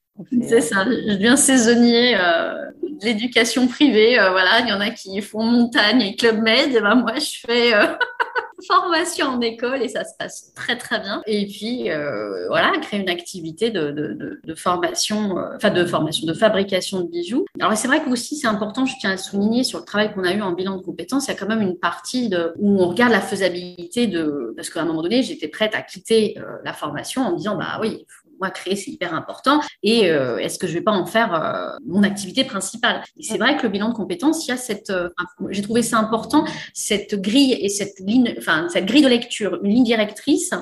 [0.43, 0.85] C'est ça.
[0.85, 4.19] Je deviens saisonnier euh, de l'éducation privée.
[4.19, 6.75] Euh, voilà, il y en a qui font montagne et club med.
[6.75, 7.73] Et ben moi, je fais
[8.67, 11.23] formation en école et ça se passe très très bien.
[11.27, 16.27] Et puis euh, voilà, créer une activité de, de, de, formation, euh, enfin de formation,
[16.27, 17.45] de fabrication de bijoux.
[17.61, 20.25] Alors c'est vrai que aussi c'est important, je tiens à souligner sur le travail qu'on
[20.25, 22.83] a eu en bilan de compétences, il y a quand même une partie de, où
[22.83, 26.59] on regarde la faisabilité de, parce qu'à un moment donné j'étais prête à quitter euh,
[26.65, 28.05] la formation en me disant bah oui,
[28.41, 29.61] moi, créer, c'est hyper important.
[29.83, 33.03] Et euh, est-ce que je vais pas en faire euh, mon activité principale?
[33.21, 35.09] C'est vrai que le bilan de compétences, il y a cette, euh,
[35.51, 39.73] j'ai trouvé ça important, cette grille et cette ligne, enfin cette grille de lecture, une
[39.75, 40.53] ligne directrice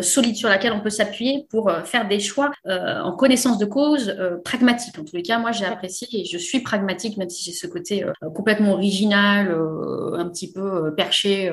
[0.00, 4.98] solide sur laquelle on peut s'appuyer pour faire des choix en connaissance de cause, pragmatique.
[4.98, 7.66] En tous les cas, moi, j'ai apprécié et je suis pragmatique, même si j'ai ce
[7.66, 9.54] côté complètement original,
[10.14, 11.52] un petit peu perché,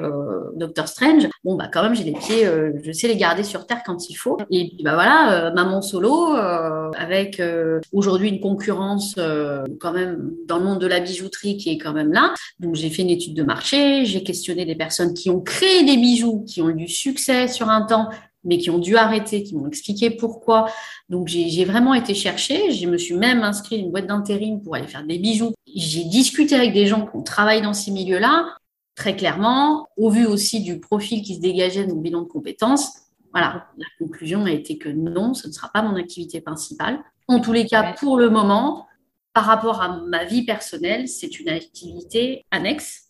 [0.55, 1.27] Doctor Strange.
[1.43, 2.47] Bon, bah quand même, j'ai des pieds,
[2.83, 4.37] je sais les garder sur terre quand il faut.
[4.49, 10.31] Et puis, bah voilà, maman solo, euh, avec euh, aujourd'hui une concurrence euh, quand même
[10.47, 12.33] dans le monde de la bijouterie qui est quand même là.
[12.59, 15.97] Donc j'ai fait une étude de marché, j'ai questionné des personnes qui ont créé des
[15.97, 18.09] bijoux, qui ont eu du succès sur un temps,
[18.43, 20.67] mais qui ont dû arrêter, qui m'ont expliqué pourquoi.
[21.09, 24.87] Donc j'ai vraiment été chercher, je me suis même inscrit une boîte d'intérim pour aller
[24.87, 25.53] faire des bijoux.
[25.75, 28.55] J'ai discuté avec des gens qui ont travaillé dans ces milieux-là.
[28.95, 32.91] Très clairement, au vu aussi du profil qui se dégageait de mon bilan de compétences,
[33.31, 36.99] voilà, la conclusion a été que non, ce ne sera pas mon activité principale.
[37.27, 38.87] En tous les cas, pour le moment,
[39.33, 43.09] par rapport à ma vie personnelle, c'est une activité annexe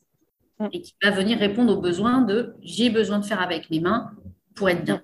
[0.59, 0.67] mm.
[0.73, 4.11] et qui va venir répondre aux besoins de j'ai besoin de faire avec mes mains
[4.55, 5.01] pour être bien.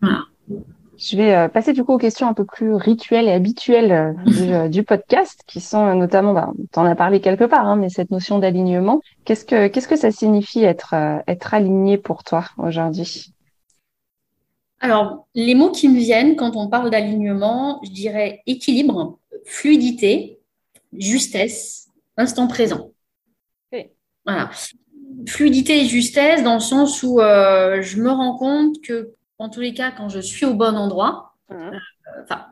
[0.00, 0.24] Voilà.
[0.96, 4.12] Je vais euh, passer du coup aux questions un peu plus rituelles et habituelles euh,
[4.64, 7.88] euh, du, podcast, qui sont notamment, bah, tu en as parlé quelque part, hein, mais
[7.88, 9.00] cette notion d'alignement.
[9.24, 10.94] Qu'est-ce que qu'est-ce que ça signifie être
[11.26, 13.32] être aligné pour toi aujourd'hui?
[14.80, 20.40] Alors, les mots qui me viennent quand on parle d'alignement, je dirais équilibre, fluidité,
[20.92, 22.92] justesse, instant présent.
[24.24, 24.50] Voilà.
[25.26, 29.72] fluidité et justesse dans le sens où je me rends compte que, en tous les
[29.72, 31.70] cas, quand je suis au bon endroit, mmh.
[32.24, 32.46] enfin,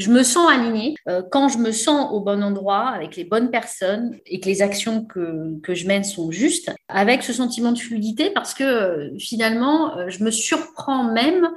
[0.00, 0.94] je me sens alignée.
[1.08, 4.62] Euh, quand je me sens au bon endroit, avec les bonnes personnes et que les
[4.62, 9.18] actions que, que je mène sont justes, avec ce sentiment de fluidité, parce que euh,
[9.18, 11.50] finalement, euh, je me surprends même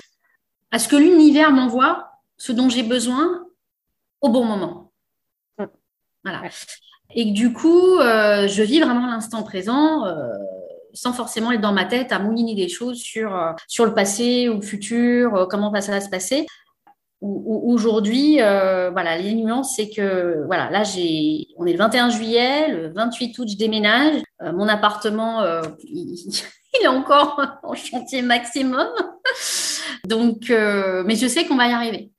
[0.72, 3.46] à ce que l'univers m'envoie ce dont j'ai besoin
[4.22, 4.92] au bon moment.
[6.24, 6.42] Voilà.
[7.16, 10.04] Et que du coup, je vis vraiment l'instant présent
[10.94, 14.56] sans forcément être dans ma tête à mouliner des choses sur, sur le passé ou
[14.56, 16.48] le futur, comment ça va se passer
[17.24, 22.68] aujourd'hui, euh, voilà, les nuances, c'est que voilà, là j'ai, on est le 21 juillet,
[22.70, 24.22] le 28 août, je déménage.
[24.42, 26.16] Euh, mon appartement, euh, il,
[26.84, 28.88] est encore en chantier maximum.
[30.06, 32.12] Donc, mais je sais qu'on va y arriver.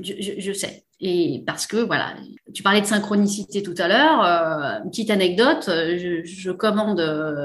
[0.00, 0.84] Je, sais.
[1.00, 2.14] Et parce que voilà,
[2.54, 4.82] tu parlais de synchronicité tout à l'heure.
[4.84, 7.00] petite anecdote, je commande,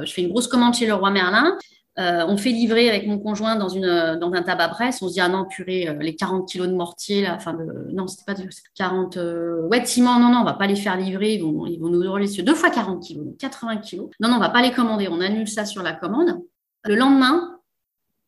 [0.06, 1.58] je fais une grosse commande chez le roi Merlin.
[2.00, 5.02] Euh, on fait livrer avec mon conjoint dans, une, dans un tabac presse.
[5.02, 7.92] On se dit, ah non, purée, euh, les 40 kilos de mortier, là, enfin, de,
[7.92, 10.96] non, c'était pas de 40, euh, ouais, ciment, non, non, on va pas les faire
[10.96, 11.34] livrer.
[11.34, 14.10] Ils vont, ils nous hurler sur deux fois 40 kilos, 80 kilos.
[14.20, 15.08] Non, non, on va pas les commander.
[15.10, 16.40] On annule ça sur la commande.
[16.84, 17.58] Le lendemain,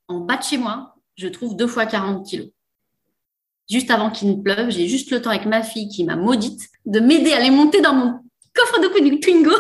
[0.08, 2.48] en bas de chez moi, je trouve deux fois 40 kilos.
[3.70, 6.70] Juste avant qu'il ne pleuve, j'ai juste le temps avec ma fille qui m'a maudite
[6.88, 8.20] de m'aider à les monter dans mon
[8.56, 9.52] coffre de Twingo.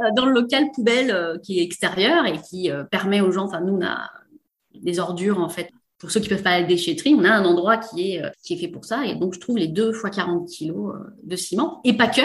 [0.00, 3.46] Euh, dans le local poubelle euh, qui est extérieur et qui euh, permet aux gens,
[3.46, 4.08] enfin nous on a
[4.74, 7.30] des ordures en fait pour ceux qui peuvent pas aller à la déchetterie, on a
[7.30, 9.04] un endroit qui est, qui est fait pour ça.
[9.04, 11.80] Et donc, je trouve les deux fois 40 kilos de ciment.
[11.82, 12.22] Et pas que.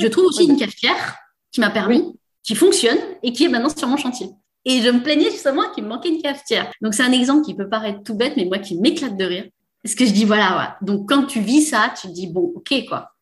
[0.00, 1.18] Je trouve aussi une cafetière
[1.52, 4.30] qui m'a permis, qui fonctionne et qui est maintenant sur mon chantier.
[4.64, 6.72] Et je me plaignais justement qu'il me manquait une cafetière.
[6.80, 9.44] Donc, c'est un exemple qui peut paraître tout bête, mais moi qui m'éclate de rire.
[9.82, 10.78] Parce que je dis, voilà, voilà.
[10.80, 13.12] Donc, quand tu vis ça, tu te dis, bon, ok, quoi.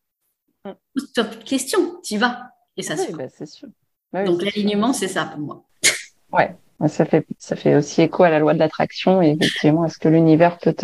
[0.64, 0.70] Tu
[1.16, 2.53] n'as plus de questions, tu y vas.
[2.76, 3.68] Et ça se bah, c'est sûr.
[4.12, 5.64] Bah Donc l'alignement, c'est ça pour moi.
[6.32, 6.56] Ouais,
[6.88, 9.98] ça fait, ça fait aussi écho à la loi de l'attraction et effectivement à ce
[9.98, 10.74] que l'univers peut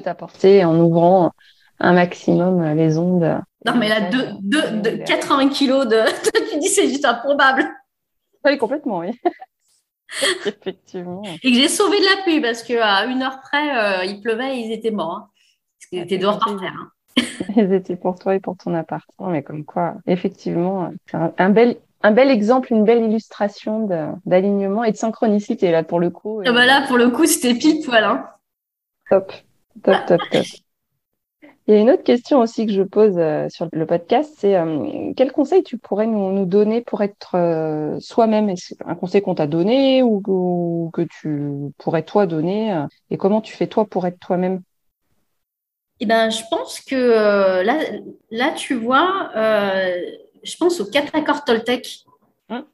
[0.00, 1.32] t'apporter en ouvrant
[1.80, 3.40] un maximum les ondes.
[3.64, 6.04] Non, mais là, deux, deux, 80 kilos de.
[6.50, 7.68] tu dis c'est juste improbable.
[8.44, 9.10] Oui, complètement, oui.
[10.46, 11.22] Effectivement.
[11.42, 14.56] Et que j'ai sauvé de la pluie parce qu'à une heure près, euh, il pleuvait
[14.56, 15.16] et ils étaient morts.
[15.16, 15.28] Hein.
[15.78, 16.74] Parce qu'ils étaient dehors par terre.
[16.76, 16.90] Hein.
[17.56, 19.08] Ils étaient pour toi et pour ton appart.
[19.20, 23.88] Mais comme quoi, effectivement, c'est un, bel, un bel exemple, une belle illustration
[24.24, 26.42] d'alignement et de synchronicité, là, pour le coup.
[26.46, 28.04] Ah bah là, pour le coup, c'était pile poil.
[28.04, 28.26] Hein.
[29.10, 29.32] Top,
[29.82, 30.46] top, top, top.
[31.68, 34.56] Il y a une autre question aussi que je pose euh, sur le podcast, c'est
[34.56, 38.52] euh, quel conseil tu pourrais nous, nous donner pour être euh, soi-même?
[38.84, 43.54] Un conseil qu'on t'a donné ou, ou, que tu pourrais toi donner Et comment tu
[43.54, 44.62] fais toi pour être toi-même?
[46.02, 47.78] Eh ben, je pense que euh, là,
[48.32, 50.00] là, tu vois, euh,
[50.42, 52.00] je pense aux quatre accords Toltec.
[52.48, 52.66] Hein?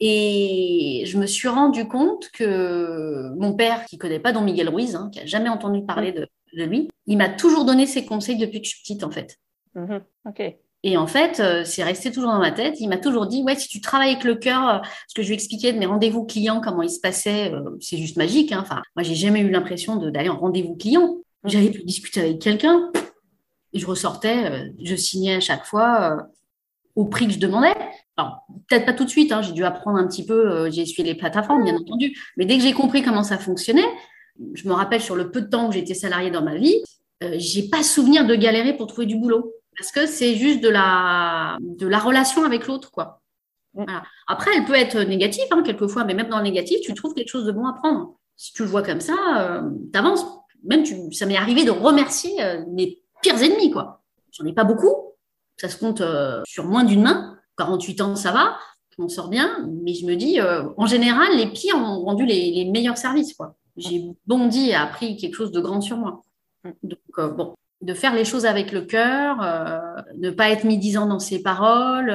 [0.00, 4.96] Et je me suis rendu compte que mon père, qui connaît pas Don Miguel Ruiz,
[4.96, 8.60] hein, qui a jamais entendu parler de, lui, il m'a toujours donné ses conseils depuis
[8.60, 9.36] que je suis petite, en fait.
[9.76, 10.00] Mm-hmm.
[10.28, 10.56] Ok.
[10.82, 12.80] Et en fait, euh, c'est resté toujours dans ma tête.
[12.80, 15.34] Il m'a toujours dit, ouais, si tu travailles avec le cœur, ce que je lui
[15.34, 18.50] expliquais de mes rendez-vous clients, comment ils se passaient, c'est juste magique.
[18.50, 18.58] Hein.
[18.62, 21.18] Enfin, moi, j'ai jamais eu l'impression d'aller en rendez-vous client.
[21.46, 22.90] J'avais pu discuter avec quelqu'un.
[23.72, 26.22] Et je ressortais, euh, je signais à chaque fois euh,
[26.94, 27.74] au prix que je demandais.
[28.16, 30.82] Alors, peut-être pas tout de suite, hein, j'ai dû apprendre un petit peu, euh, j'ai
[30.82, 33.86] essuyé les plateformes, bien entendu, mais dès que j'ai compris comment ça fonctionnait,
[34.54, 36.82] je me rappelle sur le peu de temps où j'étais salariée dans ma vie,
[37.20, 39.52] j'ai pas souvenir de galérer pour trouver du boulot.
[39.78, 43.20] Parce que c'est juste de la, de la relation avec l'autre, quoi.
[44.26, 47.28] Après, elle peut être négative, hein, quelquefois, mais même dans le négatif, tu trouves quelque
[47.28, 48.14] chose de bon à prendre.
[48.36, 49.14] Si tu le vois comme ça,
[49.92, 50.24] tu avances
[50.64, 54.02] même ça m'est arrivé de remercier euh, mes pires ennemis, quoi.
[54.32, 54.94] J'en ai pas beaucoup,
[55.56, 57.38] ça se compte euh, sur moins d'une main.
[57.58, 58.58] 48 ans, ça va,
[58.90, 62.26] je m'en sors bien, mais je me dis, euh, en général, les pires ont rendu
[62.26, 63.56] les, meilleurs services, quoi.
[63.78, 66.22] J'ai bondi et appris quelque chose de grand sur moi.
[66.82, 69.38] Donc, bon, de faire les choses avec le cœur,
[70.16, 72.10] ne pas être médisant dans ses paroles,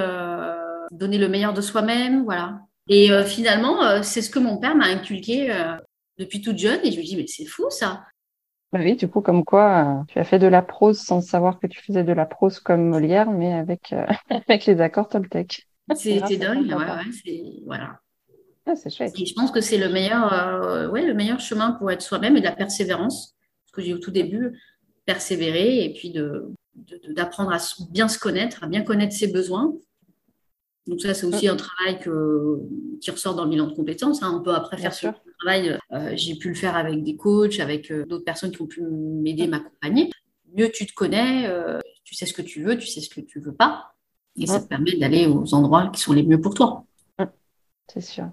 [0.91, 2.61] donner le meilleur de soi-même, voilà.
[2.87, 5.53] Et finalement, c'est ce que mon père m'a inculqué
[6.17, 8.01] depuis toute jeune, et je me dis, mais c'est fou ça.
[8.71, 11.59] Bah oui, du coup, comme quoi, euh, tu as fait de la prose sans savoir
[11.59, 14.05] que tu faisais de la prose comme Molière, mais avec, euh,
[14.47, 15.67] avec les accords Toltec.
[15.95, 17.99] C'était dingue, ouais, ouais, c'est, voilà.
[18.65, 19.13] Ah, c'est chouette.
[19.19, 22.37] Et je pense que c'est le meilleur, euh, ouais, le meilleur chemin pour être soi-même
[22.37, 23.35] et de la persévérance.
[23.65, 24.57] Ce que j'ai au tout début,
[25.05, 26.53] persévérer et puis de,
[27.09, 27.57] d'apprendre à
[27.89, 29.73] bien se connaître, à bien connaître ses besoins.
[30.87, 32.59] Donc ça, c'est aussi un travail que,
[32.99, 34.23] qui ressort dans le bilan de compétences.
[34.23, 34.35] Hein.
[34.35, 37.91] On peut après faire sur travail, euh, j'ai pu le faire avec des coachs, avec
[37.91, 40.09] euh, d'autres personnes qui ont pu m'aider, m'accompagner.
[40.55, 43.21] Mieux tu te connais, euh, tu sais ce que tu veux, tu sais ce que
[43.21, 43.93] tu veux pas.
[44.37, 46.85] Et ça te permet d'aller aux endroits qui sont les mieux pour toi.
[47.87, 48.29] c'est sûr.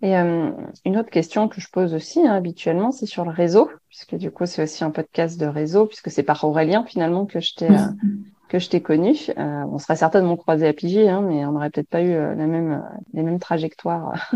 [0.00, 4.14] Et une autre question que je pose aussi hein, habituellement, c'est sur le réseau, puisque
[4.14, 7.54] du coup c'est aussi un podcast de réseau, puisque c'est par Aurélien finalement que je
[7.54, 7.68] t'ai
[8.48, 9.14] que je t'ai connu.
[9.38, 12.34] Euh, on serait certainement croisé à Pigi, hein, mais on n'aurait peut-être pas eu la
[12.46, 12.82] même
[13.12, 14.32] les mêmes trajectoires.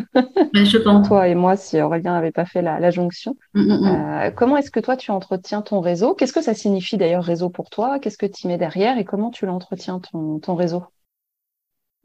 [0.53, 1.09] je pense.
[1.09, 3.37] toi et moi, si Aurélien n'avait pas fait la, la jonction.
[3.55, 4.35] Mm, mm, mm.
[4.35, 6.14] comment est-ce que toi tu entretiens ton réseau?
[6.14, 7.98] Qu'est-ce que ça signifie d'ailleurs réseau pour toi?
[7.98, 8.98] Qu'est-ce que tu mets derrière?
[8.98, 10.85] Et comment tu l'entretiens ton ton réseau?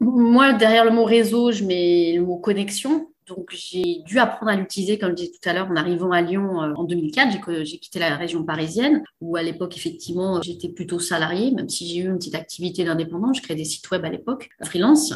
[0.00, 3.08] Moi, derrière le mot réseau, je mets le mot connexion.
[3.28, 6.22] Donc, j'ai dû apprendre à l'utiliser, comme je disais tout à l'heure, en arrivant à
[6.22, 7.64] Lyon euh, en 2004.
[7.64, 12.00] J'ai quitté la région parisienne, où à l'époque, effectivement, j'étais plutôt salariée, même si j'ai
[12.00, 13.32] eu une petite activité d'indépendant.
[13.32, 15.14] Je créais des sites web à l'époque, freelance.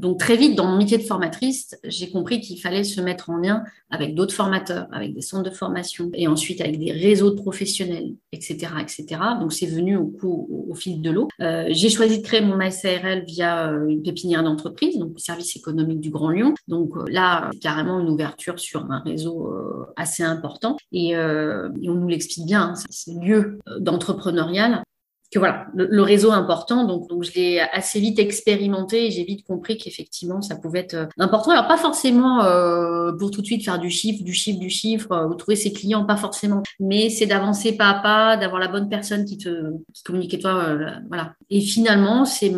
[0.00, 3.30] Euh, donc très vite, dans mon métier de formatrice, j'ai compris qu'il fallait se mettre
[3.30, 7.30] en lien avec d'autres formateurs, avec des centres de formation et ensuite avec des réseaux
[7.30, 9.20] de professionnels, etc., etc.
[9.40, 11.28] Donc c'est venu au, coup, au, fil de l'eau.
[11.40, 15.56] Euh, j'ai choisi de créer mon SARL via euh, une pépinière d'entreprise, donc le service
[15.56, 16.54] économique du Grand Lyon.
[16.68, 19.52] Donc euh, là, carrément une ouverture sur un réseau
[19.96, 22.60] assez important et, et on nous l'explique bien.
[22.60, 24.82] Hein, c'est lieu d'entrepreneurial
[25.30, 26.84] que voilà, le, réseau est important.
[26.84, 30.94] Donc, donc je l'ai assez vite expérimenté et j'ai vite compris qu'effectivement, ça pouvait être
[30.94, 31.52] euh, important.
[31.52, 35.12] Alors, pas forcément euh, pour tout de suite faire du chiffre, du chiffre, du chiffre,
[35.12, 36.62] euh, ou trouver ses clients, pas forcément.
[36.80, 40.42] Mais c'est d'avancer pas à pas, d'avoir la bonne personne qui te qui communique avec
[40.42, 40.64] toi.
[40.64, 41.34] Euh, voilà.
[41.48, 42.52] Et finalement, c'est,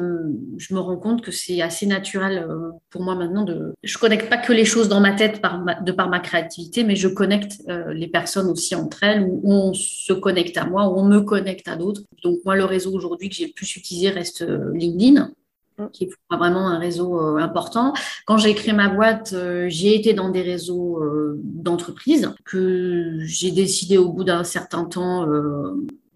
[0.56, 2.46] je me rends compte que c'est assez naturel
[2.90, 3.74] pour moi maintenant de.
[3.82, 6.96] Je connecte pas que les choses dans ma tête par de par ma créativité, mais
[6.96, 7.62] je connecte
[7.94, 11.68] les personnes aussi entre elles, où on se connecte à moi, où on me connecte
[11.68, 12.02] à d'autres.
[12.22, 15.32] Donc moi, le réseau aujourd'hui que j'ai le plus utilisé reste euh, LinkedIn
[15.78, 15.86] mm.
[15.92, 17.92] qui est vraiment un réseau euh, important.
[18.26, 21.00] Quand j'ai créé ma boîte, euh, j'ai été dans des réseaux
[21.36, 25.26] d'entreprise que j'ai décidé au bout d'un certain temps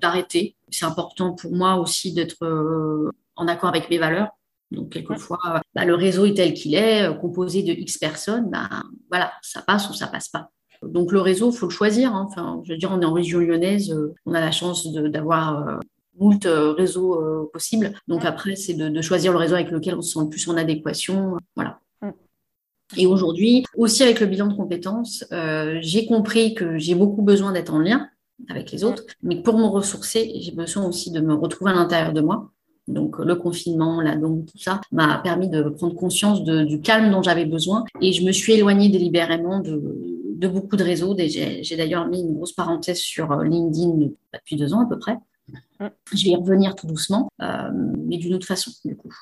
[0.00, 0.56] d'arrêter.
[0.70, 4.28] C'est important pour moi aussi d'être en accord avec mes valeurs.
[4.72, 8.68] Donc, quelquefois, bah, le réseau est tel qu'il est, composé de X personnes, bah,
[9.10, 10.50] voilà, ça passe ou ça passe pas.
[10.82, 12.14] Donc, le réseau, il faut le choisir.
[12.14, 12.26] Hein.
[12.28, 15.80] Enfin, je veux dire, on est en région lyonnaise, on a la chance d'avoir
[16.18, 17.92] moult euh, réseaux euh, possibles.
[18.08, 20.56] Donc après, c'est de, choisir le réseau avec lequel on se sent le plus en
[20.56, 21.36] adéquation.
[21.54, 21.80] Voilà.
[22.96, 27.52] Et aujourd'hui, aussi avec le bilan de compétences, euh, j'ai compris que j'ai beaucoup besoin
[27.52, 28.08] d'être en lien
[28.48, 32.12] avec les autres, mais pour me ressourcer, j'ai besoin aussi de me retrouver à l'intérieur
[32.12, 32.52] de moi.
[32.86, 37.22] Donc le confinement, la donc tout ça m'a permis de prendre conscience du calme dont
[37.22, 39.82] j'avais besoin et je me suis éloignée délibérément de,
[40.36, 41.16] de beaucoup de réseaux.
[41.18, 45.18] J'ai d'ailleurs mis une grosse parenthèse sur LinkedIn depuis deux ans à peu près
[45.80, 49.12] je vais y revenir tout doucement, euh, mais d'une autre façon, du coup.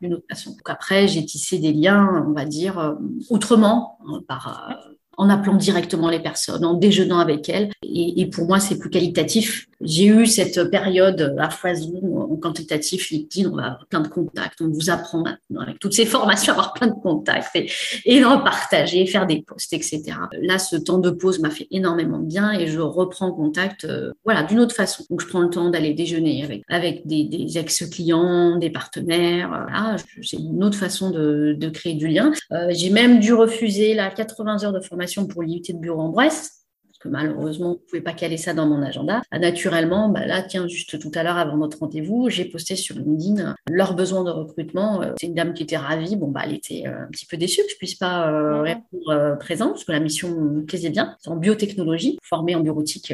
[0.00, 0.50] D'une autre façon.
[0.50, 2.94] Donc après, j'ai tissé des liens, on va dire, euh,
[3.30, 7.70] autrement, hein, par, euh, en appelant directement les personnes, en déjeunant avec elles.
[7.82, 9.66] Et, pour moi, c'est plus qualitatif.
[9.80, 14.60] J'ai eu cette période à foison en quantitatif LinkedIn, on va avoir plein de contacts,
[14.60, 17.68] on vous apprend maintenant avec toutes ces formations à avoir plein de contacts et,
[18.04, 20.02] et d'en partager, faire des posts, etc.
[20.40, 24.12] Là, ce temps de pause m'a fait énormément de bien et je reprends contact, euh,
[24.24, 25.04] voilà, d'une autre façon.
[25.10, 29.48] Donc, je prends le temps d'aller déjeuner avec, avec des, ex-clients, des partenaires.
[29.48, 32.32] Voilà, c'est une autre façon de, créer du lien.
[32.52, 36.08] Euh, j'ai même dû refuser la 80 heures de formation pour l'IUT de bureau en
[36.08, 36.62] Brest
[37.02, 39.22] que malheureusement, vous ne pouvez pas caler ça dans mon agenda.
[39.30, 42.96] Ah, naturellement, bah là, tiens, juste tout à l'heure, avant notre rendez-vous, j'ai posté sur
[42.96, 45.02] LinkedIn euh, leurs besoins de recrutement.
[45.02, 46.16] Euh, c'est une dame qui était ravie.
[46.16, 49.70] Bon, bah, elle était euh, un petit peu déçue que je puisse pas répondre présent,
[49.70, 51.16] parce que la mission me plaisait bien.
[51.20, 53.12] C'est en biotechnologie, formée en bureautique,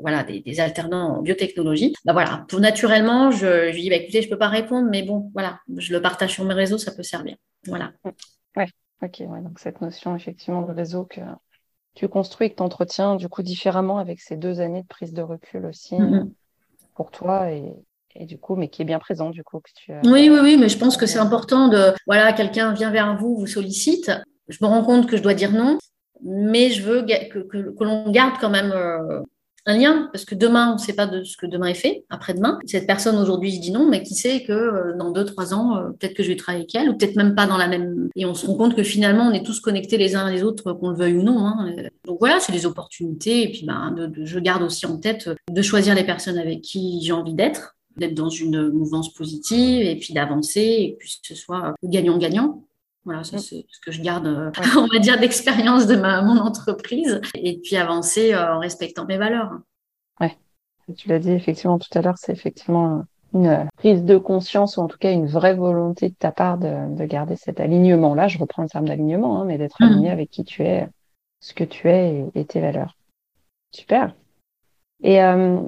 [0.00, 1.94] voilà, des, alternants en biotechnologie.
[2.04, 5.02] Bah voilà, pour naturellement, je, je lui dis, bah, écoutez, je peux pas répondre, mais
[5.02, 7.36] bon, voilà, je le partage sur mes réseaux, ça peut servir.
[7.66, 7.92] Voilà.
[8.56, 8.66] Ouais.
[9.02, 11.20] Ok, ouais, donc cette notion effectivement de réseau que
[11.94, 15.12] tu construis et que tu entretiens du coup différemment avec ces deux années de prise
[15.12, 16.30] de recul aussi mm-hmm.
[16.94, 17.72] pour toi et,
[18.14, 19.60] et, du coup, mais qui est bien présent du coup.
[19.60, 22.90] Que tu Oui, oui, oui, mais je pense que c'est important de, voilà, quelqu'un vient
[22.90, 24.10] vers vous, vous sollicite.
[24.48, 25.78] Je me rends compte que je dois dire non,
[26.22, 29.20] mais je veux que, que, que l'on garde quand même euh,
[29.66, 32.04] un lien, parce que demain, on ne sait pas de ce que demain est fait,
[32.08, 32.58] après-demain.
[32.66, 35.76] Cette personne aujourd'hui se dit non, mais qui sait que euh, dans deux, trois ans,
[35.76, 38.08] euh, peut-être que je vais travailler avec elle, ou peut-être même pas dans la même.
[38.14, 40.72] Et on se rend compte que finalement, on est tous connectés les uns les autres,
[40.72, 41.46] qu'on le veuille ou non.
[41.46, 41.74] Hein.
[42.04, 43.42] Donc voilà, c'est des opportunités.
[43.42, 47.12] Et puis, ben, je garde aussi en tête de choisir les personnes avec qui j'ai
[47.12, 51.74] envie d'être d'être dans une mouvance positive et puis d'avancer et puis que ce soit
[51.82, 52.65] gagnant-gagnant.
[53.06, 53.38] Voilà, ça mm.
[53.38, 57.20] c'est ce que je garde, euh, on va dire, d'expérience de ma, mon entreprise.
[57.34, 59.52] Et puis avancer euh, en respectant mes valeurs.
[60.20, 60.36] Ouais,
[60.96, 64.88] tu l'as dit effectivement tout à l'heure, c'est effectivement une prise de conscience ou en
[64.88, 68.26] tout cas une vraie volonté de ta part de, garder cet alignement-là.
[68.28, 69.84] Je reprends le terme d'alignement, hein, mais d'être mm.
[69.84, 70.88] aligné avec qui tu es,
[71.40, 72.96] ce que tu es et, tes valeurs.
[73.70, 74.14] Super.
[75.04, 75.60] Et euh,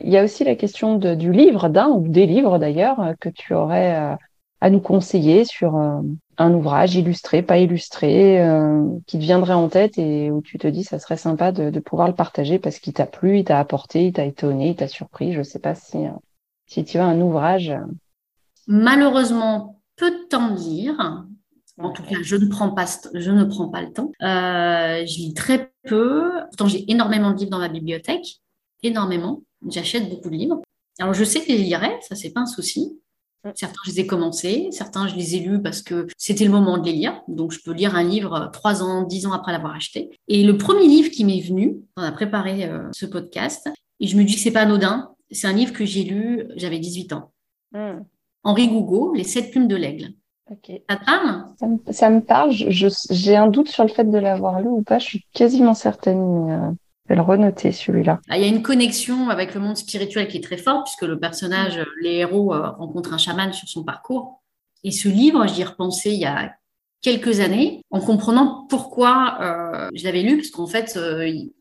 [0.00, 3.30] il y a aussi la question de, du livre, d'un ou des livres d'ailleurs, que
[3.30, 4.16] tu aurais
[4.60, 8.42] à nous conseiller sur un ouvrage illustré, pas illustré,
[9.06, 11.80] qui te viendrait en tête et où tu te dis ça serait sympa de, de
[11.80, 14.88] pouvoir le partager parce qu'il t'a plu, il t'a apporté, il t'a étonné, il t'a
[14.88, 15.32] surpris.
[15.32, 15.98] Je sais pas si
[16.66, 17.72] si tu as un ouvrage.
[18.66, 21.26] Malheureusement, peu de temps lire.
[21.78, 24.12] En tout cas, je ne prends pas, je ne prends pas le temps.
[24.22, 26.30] Euh, je lis très peu.
[26.46, 28.40] Pourtant, j'ai énormément de livres dans ma bibliothèque.
[28.82, 29.42] Énormément.
[29.68, 30.62] J'achète beaucoup de livres.
[31.00, 33.00] Alors, je sais que je lirai, ça, c'est pas un souci.
[33.54, 34.68] Certains, je les ai commencés.
[34.70, 37.20] Certains, je les ai lus parce que c'était le moment de les lire.
[37.28, 40.10] Donc, je peux lire un livre trois ans, dix ans après l'avoir acheté.
[40.28, 43.68] Et le premier livre qui m'est venu, on a préparé euh, ce podcast,
[44.00, 45.10] et je me dis que c'est pas anodin.
[45.30, 47.32] C'est un livre que j'ai lu, j'avais 18 ans.
[47.72, 48.00] Hmm.
[48.44, 50.14] Henri Gougaud, Les sept plumes de l'aigle.
[50.48, 51.46] Ça te parle?
[51.90, 52.50] Ça me, parle.
[52.50, 54.98] J'ai un doute sur le fait de l'avoir lu ou pas.
[54.98, 56.76] Je suis quasiment certaine.
[57.04, 58.20] Euh, je vais le renoter celui-là.
[58.28, 61.02] Ah, il y a une connexion avec le monde spirituel qui est très forte puisque
[61.02, 64.42] le personnage, les héros, euh, rencontrent un chaman sur son parcours.
[64.82, 66.54] Et ce livre, j'y ai repensé il y a
[67.00, 70.98] quelques années en comprenant pourquoi euh, je l'avais lu parce qu'en fait,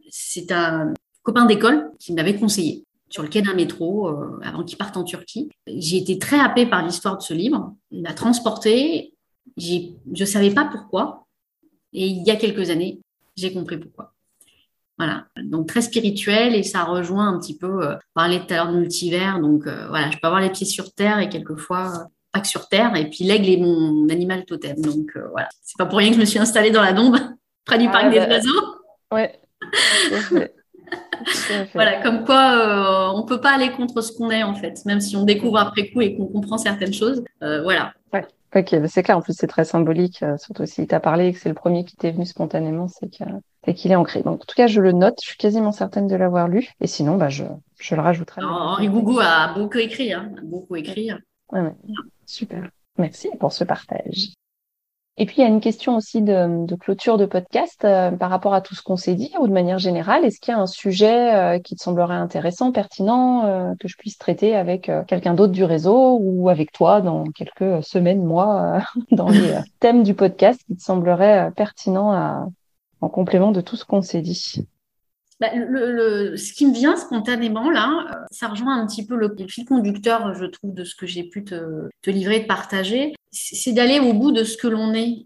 [0.09, 4.75] c'est un copain d'école qui m'avait conseillé sur le quai d'un métro euh, avant qu'il
[4.75, 5.49] parte en Turquie.
[5.67, 7.75] J'ai été très happée par l'histoire de ce livre.
[7.91, 9.13] Il m'a transportée.
[9.55, 11.27] Je ne savais pas pourquoi.
[11.93, 13.01] Et il y a quelques années,
[13.35, 14.12] j'ai compris pourquoi.
[14.97, 18.71] Voilà, donc très spirituel et ça rejoint un petit peu, euh, parler tout à l'heure
[18.71, 22.41] de multivers, donc euh, voilà, je peux avoir les pieds sur terre et quelquefois pas
[22.41, 25.97] que sur terre, et puis l'aigle est mon animal totem, donc voilà, c'est pas pour
[25.97, 27.17] rien que je me suis installée dans la dombe,
[27.65, 28.75] près du ah parc des bah, oiseaux.
[29.11, 29.39] Ouais.
[31.73, 34.99] voilà, comme quoi euh, on peut pas aller contre ce qu'on est en fait, même
[34.99, 37.23] si on découvre après coup et qu'on comprend certaines choses.
[37.41, 37.93] Euh, voilà.
[38.11, 38.25] Ouais.
[38.55, 39.17] Ok, bah, c'est clair.
[39.17, 41.55] En plus, c'est très symbolique, euh, surtout si tu as parlé et que c'est le
[41.55, 43.09] premier qui t'est venu spontanément, c'est
[43.71, 44.21] qu'il est ancré.
[44.23, 45.17] Donc, en tout cas, je le note.
[45.21, 46.69] Je suis quasiment certaine de l'avoir lu.
[46.81, 47.45] Et sinon, bah, je,
[47.79, 48.41] je le rajouterai.
[48.43, 51.11] Henri Gougou a beaucoup écrit, hein, beaucoup écrit.
[51.51, 51.75] Ouais, ouais.
[52.25, 52.69] Super.
[52.97, 54.33] Merci pour ce partage.
[55.17, 58.55] Et puis, il y a une question aussi de, clôture de podcast euh, par rapport
[58.55, 60.25] à tout ce qu'on s'est dit ou de manière générale.
[60.25, 63.95] Est-ce qu'il y a un sujet euh, qui te semblerait intéressant, pertinent, euh, que je
[63.95, 68.79] puisse traiter avec quelqu'un d'autre du réseau ou avec toi dans quelques semaines, mois,
[69.11, 72.51] dans les thèmes du podcast qui te semblerait pertinent
[73.03, 74.65] en complément de tout ce qu'on s'est dit
[75.39, 79.65] bah, le, ce qui me vient spontanément là, ça rejoint un petit peu le, fil
[79.65, 83.99] conducteur, je trouve, de ce que j'ai pu te, te livrer, de partager c'est d'aller
[83.99, 85.25] au bout de ce que l'on est.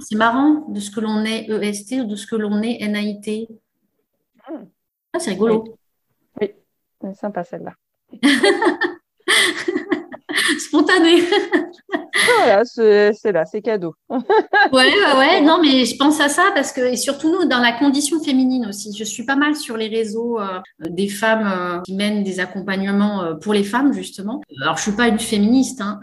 [0.00, 3.46] C'est marrant de ce que l'on est EST ou de ce que l'on est NAIT.
[4.48, 4.64] Hmm.
[5.12, 5.76] Ah, c'est rigolo.
[6.40, 6.52] Oui,
[7.00, 7.74] c'est sympa celle-là.
[10.60, 11.22] Spontané.
[12.36, 13.94] voilà, c'est là, c'est cadeau.
[14.10, 14.18] ouais,
[14.72, 15.40] ouais, ouais.
[15.40, 18.66] Non, mais je pense à ça parce que, et surtout nous, dans la condition féminine
[18.66, 18.94] aussi.
[18.96, 23.22] Je suis pas mal sur les réseaux euh, des femmes euh, qui mènent des accompagnements
[23.22, 24.40] euh, pour les femmes, justement.
[24.60, 25.80] Alors, je suis pas une féministe.
[25.80, 26.00] Hein,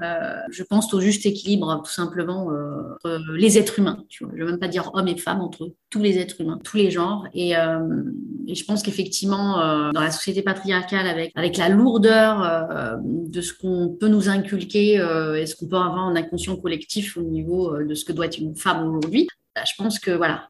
[0.49, 4.03] je pense au juste équilibre, tout simplement, entre les êtres humains.
[4.09, 4.33] Tu vois.
[4.35, 6.91] Je veux même pas dire hommes et femmes, entre tous les êtres humains, tous les
[6.91, 7.27] genres.
[7.33, 13.53] Et, et je pense qu'effectivement, dans la société patriarcale, avec, avec la lourdeur de ce
[13.53, 17.93] qu'on peut nous inculquer, est-ce qu'on peut avoir un inconscient collectif au niveau euh, de
[17.93, 19.27] ce que doit être une femme aujourd'hui?
[19.55, 20.49] Bah, je pense que voilà,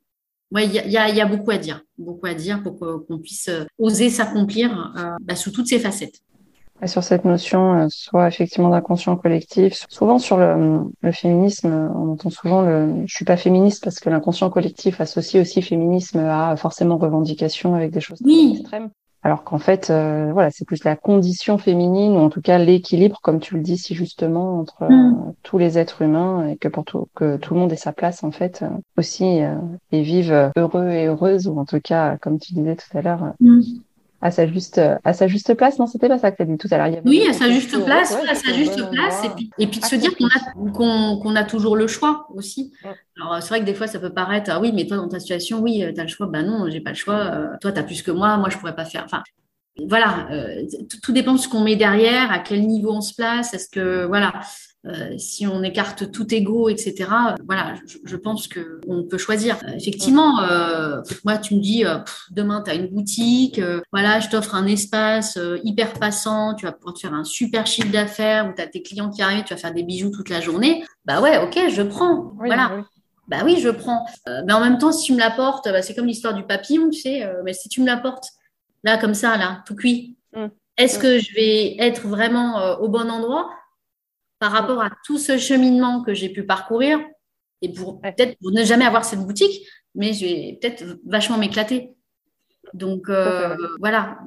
[0.55, 4.93] il y, a, beaucoup à dire, beaucoup à dire pour qu'on puisse euh, oser s'accomplir
[4.97, 6.19] euh, bah, sous toutes ses facettes.
[6.85, 13.03] Sur cette notion, soit effectivement d'inconscient collectif, souvent sur le, féminisme, on entend souvent le
[13.07, 17.89] je suis pas féministe parce que l'inconscient collectif associe aussi féminisme à forcément revendication avec
[17.89, 18.57] des choses oui.
[18.59, 18.91] extrêmes.
[19.23, 23.19] Alors qu'en fait, euh, voilà, c'est plus la condition féminine, ou en tout cas l'équilibre,
[23.21, 25.33] comme tu le dis si justement, entre euh, mm.
[25.43, 28.23] tous les êtres humains, et que pour tout, que tout le monde ait sa place,
[28.23, 29.39] en fait, euh, aussi,
[29.91, 33.33] et vive heureux et heureuse, ou en tout cas, comme tu disais tout à l'heure,
[33.39, 33.61] mm
[34.21, 35.77] à sa juste à sa juste place.
[35.79, 37.01] Non, c'était pas ça que tu as dit tout à l'heure.
[37.05, 39.95] Oui, à sa juste place, à sa juste place, et puis, et puis de se
[39.95, 42.73] dire qu'on a qu'on a toujours le choix aussi.
[43.19, 45.19] Alors c'est vrai que des fois ça peut paraître ah oui, mais toi dans ta
[45.19, 46.27] situation, oui, euh, tu as le choix.
[46.27, 47.15] Ben non, j'ai pas le choix.
[47.15, 49.03] Euh, toi, tu as plus que moi, moi je pourrais pas faire.
[49.05, 49.23] Enfin,
[49.87, 50.63] voilà, euh,
[51.03, 53.53] tout dépend de ce qu'on met derrière, à quel niveau on se place.
[53.53, 54.33] Est-ce que voilà,
[54.87, 57.09] euh, si on écarte tout ego, etc.
[57.45, 57.73] voilà,
[58.05, 59.57] je, pense que on peut choisir.
[59.63, 61.83] Euh, effectivement, euh, moi, tu me dis,
[62.31, 63.59] demain, tu as une boutique,
[63.91, 67.91] voilà, je t'offre un espace hyper passant, tu vas pouvoir te faire un super chiffre
[67.91, 70.41] d'affaires, où tu as tes clients qui arrivent, tu vas faire des bijoux toute la
[70.41, 70.85] journée.
[71.05, 72.33] Bah ouais, ok, je prends.
[72.37, 72.83] voilà.
[73.27, 74.05] Bah oui, je prends.
[74.45, 77.01] mais en même temps, si tu me l'apportes, bah, c'est comme l'histoire du papillon, tu
[77.01, 77.29] sais.
[77.43, 78.29] mais si tu me l'apportes,
[78.83, 80.45] là, comme ça, là, tout cuit, mmh.
[80.77, 81.01] est-ce mmh.
[81.01, 83.49] que je vais être vraiment au bon endroit?
[84.39, 86.99] Par rapport à tout ce cheminement que j'ai pu parcourir
[87.61, 89.65] et pour peut-être pour ne jamais avoir cette boutique,
[89.95, 91.93] mais je vais peut-être vachement m'éclater.
[92.73, 93.09] Donc
[93.79, 94.19] voilà,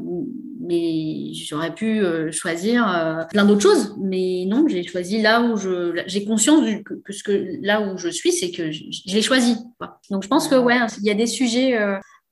[0.61, 2.03] mais j'aurais pu
[2.33, 7.23] choisir plein d'autres choses, mais non, j'ai choisi là où je, j'ai conscience que, ce
[7.23, 9.57] que là où je suis, c'est que je, l'ai choisi.
[10.11, 11.79] Donc je pense que ouais, il y a des sujets,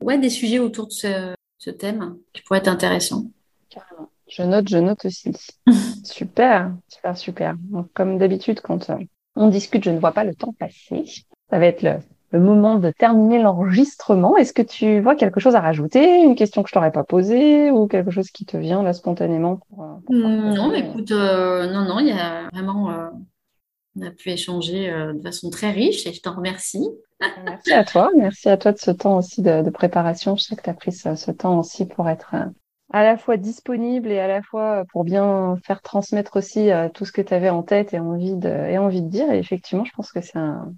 [0.00, 3.30] ouais, des sujets autour de ce, ce thème qui pourraient être intéressants.
[3.68, 4.10] Carrément.
[4.28, 5.32] Je note, je note aussi.
[6.04, 7.54] super, super, super.
[7.94, 8.96] comme d'habitude, quand euh,
[9.36, 11.04] on discute, je ne vois pas le temps passer.
[11.50, 14.36] Ça va être le, moment de terminer l'enregistrement.
[14.36, 17.70] Est-ce que tu vois quelque chose à rajouter, une question que je t'aurais pas posée?
[17.70, 21.66] Ou quelque chose qui te vient là spontanément pour, euh, mmh, Non, mais écoute, euh,
[21.72, 22.90] non, non, il y a vraiment,
[23.96, 26.86] on a pu échanger de façon très riche et je t'en remercie.
[27.44, 30.36] Merci à toi, merci à toi de ce temps aussi de, préparation.
[30.36, 32.36] Je sais que tu as pris ce, temps aussi pour être
[32.91, 37.05] à la fois disponible et à la fois pour bien faire transmettre aussi euh, tout
[37.05, 39.30] ce que tu avais en tête et envie de, et envie de dire.
[39.30, 40.72] Et effectivement, je pense que c'est un,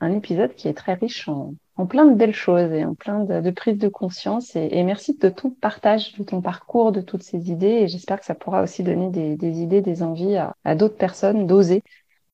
[0.00, 3.24] un épisode qui est très riche en, en plein de belles choses et en plein
[3.24, 4.54] de, de prises de conscience.
[4.54, 7.66] Et, merci de ton partage, de ton parcours, de toutes ces idées.
[7.66, 10.96] Et j'espère que ça pourra aussi donner des, des idées, des envies à, à d'autres
[10.96, 11.82] personnes d'oser,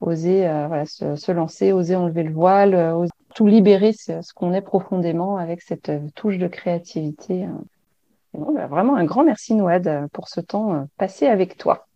[0.00, 4.20] oser euh, voilà, se, se, lancer, oser enlever le voile, euh, oser tout libérer ce,
[4.22, 7.46] ce qu'on est profondément avec cette touche de créativité
[8.34, 11.86] Bah, vraiment un grand merci Nouad euh, pour ce temps euh, passé avec toi.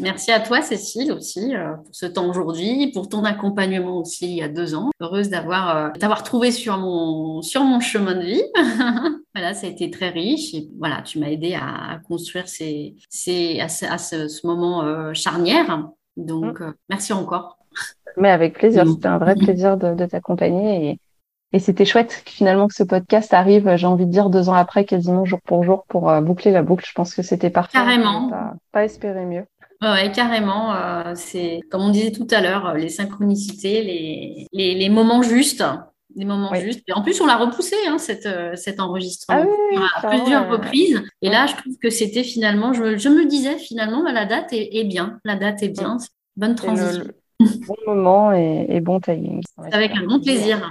[0.00, 4.36] Merci à toi, Cécile, aussi, euh, pour ce temps aujourd'hui, pour ton accompagnement aussi il
[4.36, 4.90] y a deux ans.
[5.00, 8.42] Heureuse d'avoir t'avoir trouvé sur mon, sur mon chemin de vie.
[9.34, 10.54] voilà, ça a été très riche.
[10.54, 15.90] Et voilà, tu m'as aidé à, construire ces, ces, à, ce, moment charnière.
[16.16, 16.74] Donc, mm.
[16.88, 17.58] merci encore.
[18.16, 20.90] Mais avec plaisir, c'était un vrai plaisir de, de t'accompagner.
[20.92, 21.00] Et
[21.52, 24.84] et c'était chouette finalement que ce podcast arrive, j'ai envie de dire, deux ans après,
[24.84, 26.84] quasiment jour pour jour, pour euh, boucler la boucle.
[26.86, 27.76] Je pense que c'était parfait.
[27.76, 28.30] Carrément.
[28.30, 29.44] Pas, pas espérer mieux.
[29.82, 30.74] Ouais, carrément.
[30.74, 35.64] Euh, c'est comme on disait tout à l'heure, les synchronicités, les, les, les moments justes.
[36.14, 36.82] Moments justes.
[36.88, 39.46] Et en plus, on l'a repoussé, hein, cette, euh, cet enregistrement,
[39.76, 41.02] ah à plusieurs reprises.
[41.22, 44.52] Et là, je trouve que c'était finalement, je, je, me disais finalement, bah, la date
[44.52, 45.18] est, est, bien.
[45.24, 45.96] La date est bien.
[46.36, 47.04] Bonne transition.
[47.40, 49.42] bon moment et, et bon timing.
[49.72, 50.70] Avec un bon plaisir.